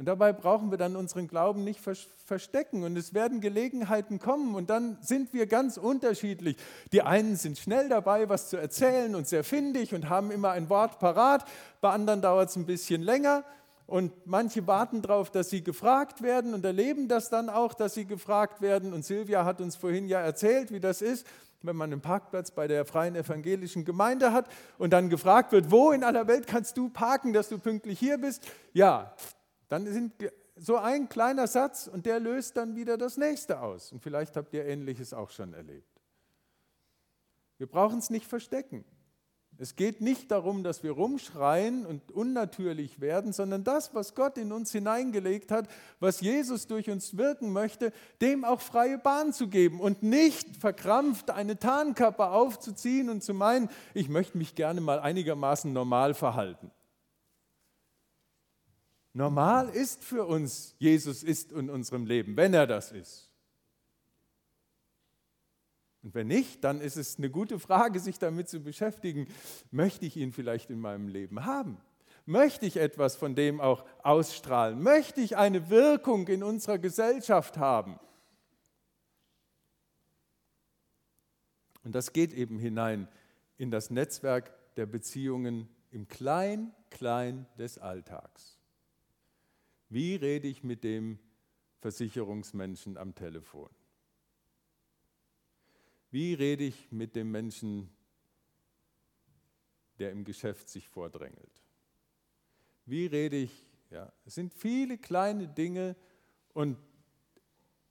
Und 0.03 0.07
dabei 0.07 0.33
brauchen 0.33 0.73
wir 0.73 0.79
dann 0.79 0.97
unseren 0.97 1.29
Glauben 1.29 1.63
nicht 1.63 1.79
verstecken. 2.27 2.83
Und 2.83 2.97
es 2.97 3.15
werden 3.15 3.41
Gelegenheiten 3.41 4.19
kommen 4.19 4.57
und 4.57 4.69
dann 4.69 4.99
sind 5.01 5.33
wir 5.33 5.47
ganz 5.47 5.77
unterschiedlich. 5.77 6.57
Die 6.91 7.03
einen 7.03 7.37
sind 7.37 7.57
schnell 7.57 7.89
dabei, 7.89 8.29
was 8.29 8.49
zu 8.49 8.57
erzählen 8.57 9.15
und 9.15 9.29
sehr 9.29 9.45
findig 9.45 9.95
und 9.95 10.09
haben 10.09 10.33
immer 10.33 10.51
ein 10.51 10.69
Wort 10.69 10.99
parat. 10.99 11.45
Bei 11.81 11.91
anderen 11.91 12.21
dauert 12.21 12.49
es 12.49 12.57
ein 12.57 12.67
bisschen 12.67 13.01
länger. 13.01 13.45
Und 13.87 14.11
manche 14.27 14.67
warten 14.67 15.03
darauf, 15.03 15.31
dass 15.31 15.51
sie 15.51 15.63
gefragt 15.63 16.21
werden 16.21 16.53
und 16.53 16.65
erleben 16.65 17.07
das 17.07 17.31
dann 17.31 17.49
auch, 17.49 17.73
dass 17.73 17.95
sie 17.95 18.05
gefragt 18.05 18.61
werden. 18.61 18.93
Und 18.93 19.05
Silvia 19.05 19.45
hat 19.45 19.61
uns 19.61 19.77
vorhin 19.77 20.09
ja 20.09 20.19
erzählt, 20.19 20.73
wie 20.73 20.81
das 20.81 21.01
ist, 21.01 21.29
wenn 21.63 21.77
man 21.77 21.93
einen 21.93 22.01
Parkplatz 22.01 22.51
bei 22.51 22.67
der 22.67 22.85
Freien 22.87 23.15
Evangelischen 23.15 23.85
Gemeinde 23.85 24.33
hat 24.33 24.49
und 24.79 24.93
dann 24.93 25.11
gefragt 25.11 25.53
wird, 25.53 25.71
wo 25.71 25.93
in 25.93 26.03
aller 26.03 26.27
Welt 26.27 26.49
kannst 26.49 26.77
du 26.77 26.89
parken, 26.89 27.33
dass 27.33 27.51
du 27.51 27.59
pünktlich 27.61 28.01
hier 28.01 28.19
bist? 28.19 28.45
Ja, 28.73 29.15
dann 29.73 29.87
sind 29.87 30.13
so 30.55 30.77
ein 30.77 31.09
kleiner 31.09 31.47
Satz 31.47 31.87
und 31.87 32.05
der 32.05 32.21
löst 32.21 32.59
dann 32.59 32.77
wieder 32.77 32.99
das 32.99 33.17
nächste 33.17 33.63
aus. 33.63 33.91
Und 33.91 34.03
vielleicht 34.03 34.37
habt 34.37 34.53
ihr 34.53 34.67
Ähnliches 34.67 35.15
auch 35.15 35.31
schon 35.31 35.55
erlebt. 35.55 35.89
Wir 37.57 37.67
brauchen 37.67 37.99
es 37.99 38.11
nicht 38.11 38.27
verstecken. 38.27 38.85
Es 39.57 39.75
geht 39.75 40.03
nicht 40.03 40.31
darum, 40.31 40.63
dass 40.63 40.83
wir 40.83 40.91
rumschreien 40.91 41.87
und 41.87 42.11
unnatürlich 42.11 43.01
werden, 43.01 43.33
sondern 43.33 43.65
das, 43.65 43.95
was 43.95 44.15
Gott 44.15 44.37
in 44.37 44.53
uns 44.53 44.73
hineingelegt 44.73 45.51
hat, 45.51 45.69
was 46.01 46.21
Jesus 46.21 46.67
durch 46.67 46.91
uns 46.91 47.17
wirken 47.17 47.51
möchte, 47.51 47.93
dem 48.21 48.45
auch 48.45 48.61
freie 48.61 48.99
Bahn 48.99 49.33
zu 49.33 49.49
geben 49.49 49.81
und 49.81 50.03
nicht 50.03 50.55
verkrampft 50.57 51.31
eine 51.31 51.59
Tarnkappe 51.59 52.27
aufzuziehen 52.27 53.09
und 53.09 53.23
zu 53.23 53.33
meinen, 53.33 53.71
ich 53.95 54.11
möchte 54.11 54.37
mich 54.37 54.55
gerne 54.55 54.83
mal 54.83 55.01
einigermaßen 55.01 55.73
normal 55.73 56.13
verhalten. 56.13 56.71
Normal 59.15 59.69
ist 59.69 60.03
für 60.03 60.25
uns, 60.25 60.75
Jesus 60.79 61.23
ist 61.23 61.53
in 61.53 61.69
unserem 61.69 62.07
Leben, 62.07 62.37
wenn 62.37 62.55
er 62.55 62.67
das 62.67 62.93
ist. 62.93 63.31
Und 66.03 66.15
wenn 66.15 66.27
nicht, 66.27 66.65
dann 66.65 66.81
ist 66.81 66.97
es 66.97 67.19
eine 67.19 67.31
gute 67.31 67.59
Frage, 67.59 68.01
sich 68.01 68.19
damit 68.19 68.49
zu 68.49 68.61
beschäftigen, 68.61 69.29
möchte 69.71 70.07
ich 70.07 70.17
ihn 70.17 70.33
vielleicht 70.33 70.71
in 70.71 70.81
meinem 70.81 71.09
Leben 71.09 71.45
haben? 71.45 71.77
Möchte 72.25 72.67
ich 72.67 72.77
etwas 72.77 73.17
von 73.17 73.35
dem 73.35 73.61
auch 73.61 73.85
ausstrahlen? 74.03 74.81
Möchte 74.81 75.21
ich 75.21 75.37
eine 75.37 75.71
Wirkung 75.71 76.27
in 76.29 76.43
unserer 76.43 76.79
Gesellschaft 76.79 77.59
haben? 77.59 77.99
Und 81.85 81.95
das 81.95 82.13
geht 82.13 82.33
eben 82.33 82.59
hinein 82.59 83.09
in 83.59 83.71
das 83.71 83.91
Netzwerk 83.91 84.53
der 84.77 84.87
Beziehungen 84.87 85.69
im 85.91 86.09
Klein-Klein 86.09 87.47
des 87.59 87.79
Alltags. 87.79 88.62
Wie 89.93 90.15
rede 90.15 90.49
ich 90.49 90.65
mit 90.65 90.85
dem 90.85 91.19
Versicherungsmenschen 91.81 92.97
am 92.97 93.15
Telefon? 93.15 93.69
Wie 96.11 96.33
rede 96.33 96.65
ich 96.65 96.91
mit 96.91 97.15
dem 97.15 97.31
Menschen, 97.31 97.91
der 99.99 100.11
im 100.11 100.25
Geschäft 100.25 100.71
sich 100.71 100.89
vordrängelt? 100.89 101.63
Wie 102.87 103.05
rede 103.05 103.37
ich? 103.37 103.67
Ja, 103.91 104.11
es 104.25 104.35
sind 104.35 104.55
viele 104.55 104.97
kleine 104.97 105.47
Dinge 105.47 105.95
und 106.55 106.79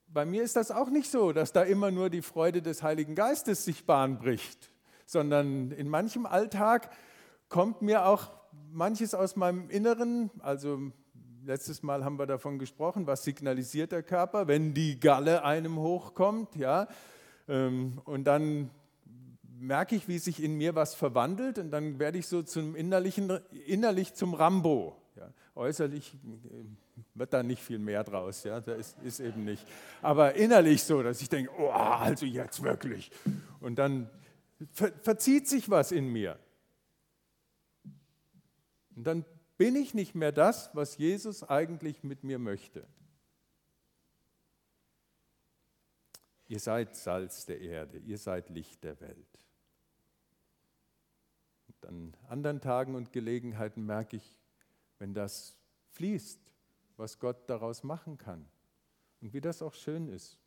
bei 0.08 0.26
mir 0.26 0.42
ist 0.42 0.56
das 0.56 0.72
auch 0.72 0.90
nicht 0.90 1.12
so, 1.12 1.34
dass 1.34 1.54
da 1.54 1.62
immer 1.62 1.92
nur 1.92 2.10
die 2.10 2.24
Freude 2.24 2.64
des 2.64 2.82
Heiligen 2.82 3.14
Geistes 3.14 3.64
sich 3.64 3.86
Bahn 3.86 4.18
bricht, 4.18 4.72
sondern 5.06 5.70
in 5.70 5.88
manchem 5.88 6.26
Alltag 6.26 6.92
kommt 7.48 7.84
mir 7.84 8.08
auch 8.08 8.32
manches 8.72 9.14
aus 9.14 9.36
meinem 9.36 9.70
Inneren, 9.70 10.32
also 10.40 10.92
letztes 11.46 11.84
Mal 11.84 12.04
haben 12.04 12.18
wir 12.20 12.26
davon 12.26 12.60
gesprochen, 12.60 13.08
was 13.08 13.24
signalisiert 13.24 13.92
der 13.92 14.04
Körper, 14.04 14.48
wenn 14.48 14.74
die 14.74 15.00
Galle 15.00 15.44
einem 15.44 15.80
hochkommt, 15.80 16.56
ja, 16.56 16.88
ähm, 17.48 18.02
und 18.06 18.26
dann 18.26 18.70
merke 19.60 19.96
ich, 19.96 20.08
wie 20.08 20.18
sich 20.18 20.42
in 20.42 20.58
mir 20.58 20.76
was 20.76 20.96
verwandelt 20.96 21.60
und 21.60 21.72
dann 21.72 22.00
werde 22.00 22.18
ich 22.18 22.28
so 22.28 22.42
zum 22.42 22.76
innerlichen, 22.76 23.40
innerlich 23.68 24.14
zum 24.14 24.34
Rambo. 24.34 24.96
Ja. 25.16 25.30
Äußerlich 25.56 26.16
äh, 26.16 26.64
wird 27.14 27.34
da 27.34 27.44
nicht 27.44 27.62
viel 27.62 27.80
mehr 27.80 28.04
draus, 28.04 28.44
ja, 28.44 28.60
da 28.60 28.74
ist, 28.74 28.98
ist 29.04 29.20
eben 29.20 29.44
nicht. 29.44 29.66
Aber 30.02 30.36
innerlich 30.36 30.84
so, 30.84 31.04
dass 31.04 31.22
ich 31.22 31.30
denke, 31.30 31.52
oh, 31.60 31.70
also 31.70 32.26
jetzt 32.26 32.64
wirklich. 32.64 33.12
Und 33.60 33.78
dann 33.78 34.10
ver 34.72 34.92
verzieht 35.02 35.48
sich 35.48 35.70
was 35.70 35.92
in 35.92 36.08
mir. 36.08 36.40
Und 38.96 39.06
dann 39.06 39.26
bin 39.62 39.76
ich 39.76 39.94
nicht 39.94 40.16
mehr 40.16 40.32
das, 40.32 40.76
was 40.76 40.98
Jesus 40.98 41.44
eigentlich 41.44 42.04
mit 42.04 42.24
mir 42.24 42.40
möchte. 42.40 42.84
Ihr 46.48 46.60
seid 46.60 46.96
Salz 46.96 47.46
der 47.46 47.62
Erde, 47.62 48.00
ihr 48.00 48.18
seid 48.18 48.50
Licht 48.50 48.84
der 48.84 49.00
Welt. 49.00 49.46
Und 51.68 51.86
an 51.86 52.18
anderen 52.28 52.60
Tagen 52.60 52.96
und 52.96 53.14
Gelegenheiten 53.14 53.86
merke 53.86 54.18
ich, 54.18 54.40
wenn 54.98 55.14
das 55.14 55.56
fließt, 55.92 56.40
was 56.98 57.20
Gott 57.20 57.48
daraus 57.48 57.84
machen 57.84 58.18
kann 58.18 58.50
und 59.22 59.32
wie 59.32 59.42
das 59.42 59.62
auch 59.62 59.76
schön 59.76 60.08
ist, 60.08 60.40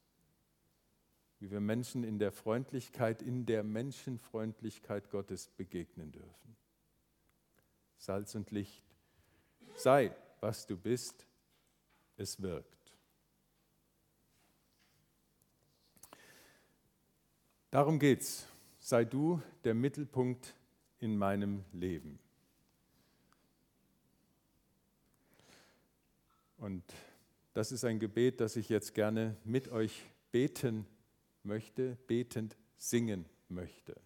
wie 1.38 1.52
wir 1.52 1.60
Menschen 1.60 2.02
in 2.02 2.18
der 2.18 2.32
Freundlichkeit, 2.32 3.22
in 3.22 3.46
der 3.46 3.62
Menschenfreundlichkeit 3.62 5.08
Gottes 5.08 5.50
begegnen 5.50 6.10
dürfen. 6.10 6.56
Salz 7.96 8.34
und 8.34 8.50
Licht 8.50 8.93
Sei, 9.76 10.14
was 10.40 10.66
du 10.66 10.76
bist, 10.76 11.26
es 12.16 12.40
wirkt. 12.40 12.92
Darum 17.70 17.98
geht's. 17.98 18.46
Sei 18.78 19.04
du 19.04 19.40
der 19.64 19.74
Mittelpunkt 19.74 20.54
in 21.00 21.16
meinem 21.16 21.64
Leben. 21.72 22.18
Und 26.58 26.84
das 27.52 27.72
ist 27.72 27.84
ein 27.84 27.98
Gebet, 27.98 28.40
das 28.40 28.56
ich 28.56 28.68
jetzt 28.68 28.94
gerne 28.94 29.36
mit 29.44 29.68
euch 29.68 30.02
beten 30.32 30.86
möchte, 31.42 31.96
betend 32.06 32.56
singen 32.76 33.26
möchte. 33.48 34.00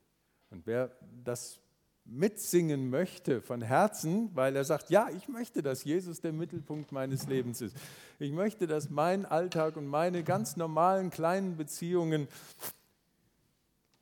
Und 0.50 0.66
wer 0.66 0.96
das 1.24 1.60
mitsingen 2.08 2.88
möchte 2.88 3.42
von 3.42 3.60
Herzen, 3.60 4.34
weil 4.34 4.56
er 4.56 4.64
sagt, 4.64 4.90
ja, 4.90 5.08
ich 5.10 5.28
möchte, 5.28 5.62
dass 5.62 5.84
Jesus 5.84 6.20
der 6.20 6.32
Mittelpunkt 6.32 6.90
meines 6.90 7.26
Lebens 7.26 7.60
ist. 7.60 7.76
Ich 8.18 8.32
möchte, 8.32 8.66
dass 8.66 8.88
mein 8.90 9.26
Alltag 9.26 9.76
und 9.76 9.86
meine 9.86 10.24
ganz 10.24 10.56
normalen 10.56 11.10
kleinen 11.10 11.56
Beziehungen 11.56 12.26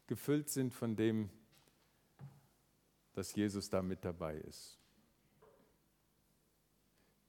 gefüllt 0.06 0.48
sind 0.48 0.72
von 0.72 0.94
dem, 0.94 1.30
dass 3.12 3.34
Jesus 3.34 3.68
da 3.70 3.82
mit 3.82 4.04
dabei 4.04 4.36
ist. 4.36 4.78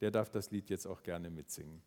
Der 0.00 0.12
darf 0.12 0.30
das 0.30 0.50
Lied 0.52 0.70
jetzt 0.70 0.86
auch 0.86 1.02
gerne 1.02 1.28
mitsingen. 1.28 1.82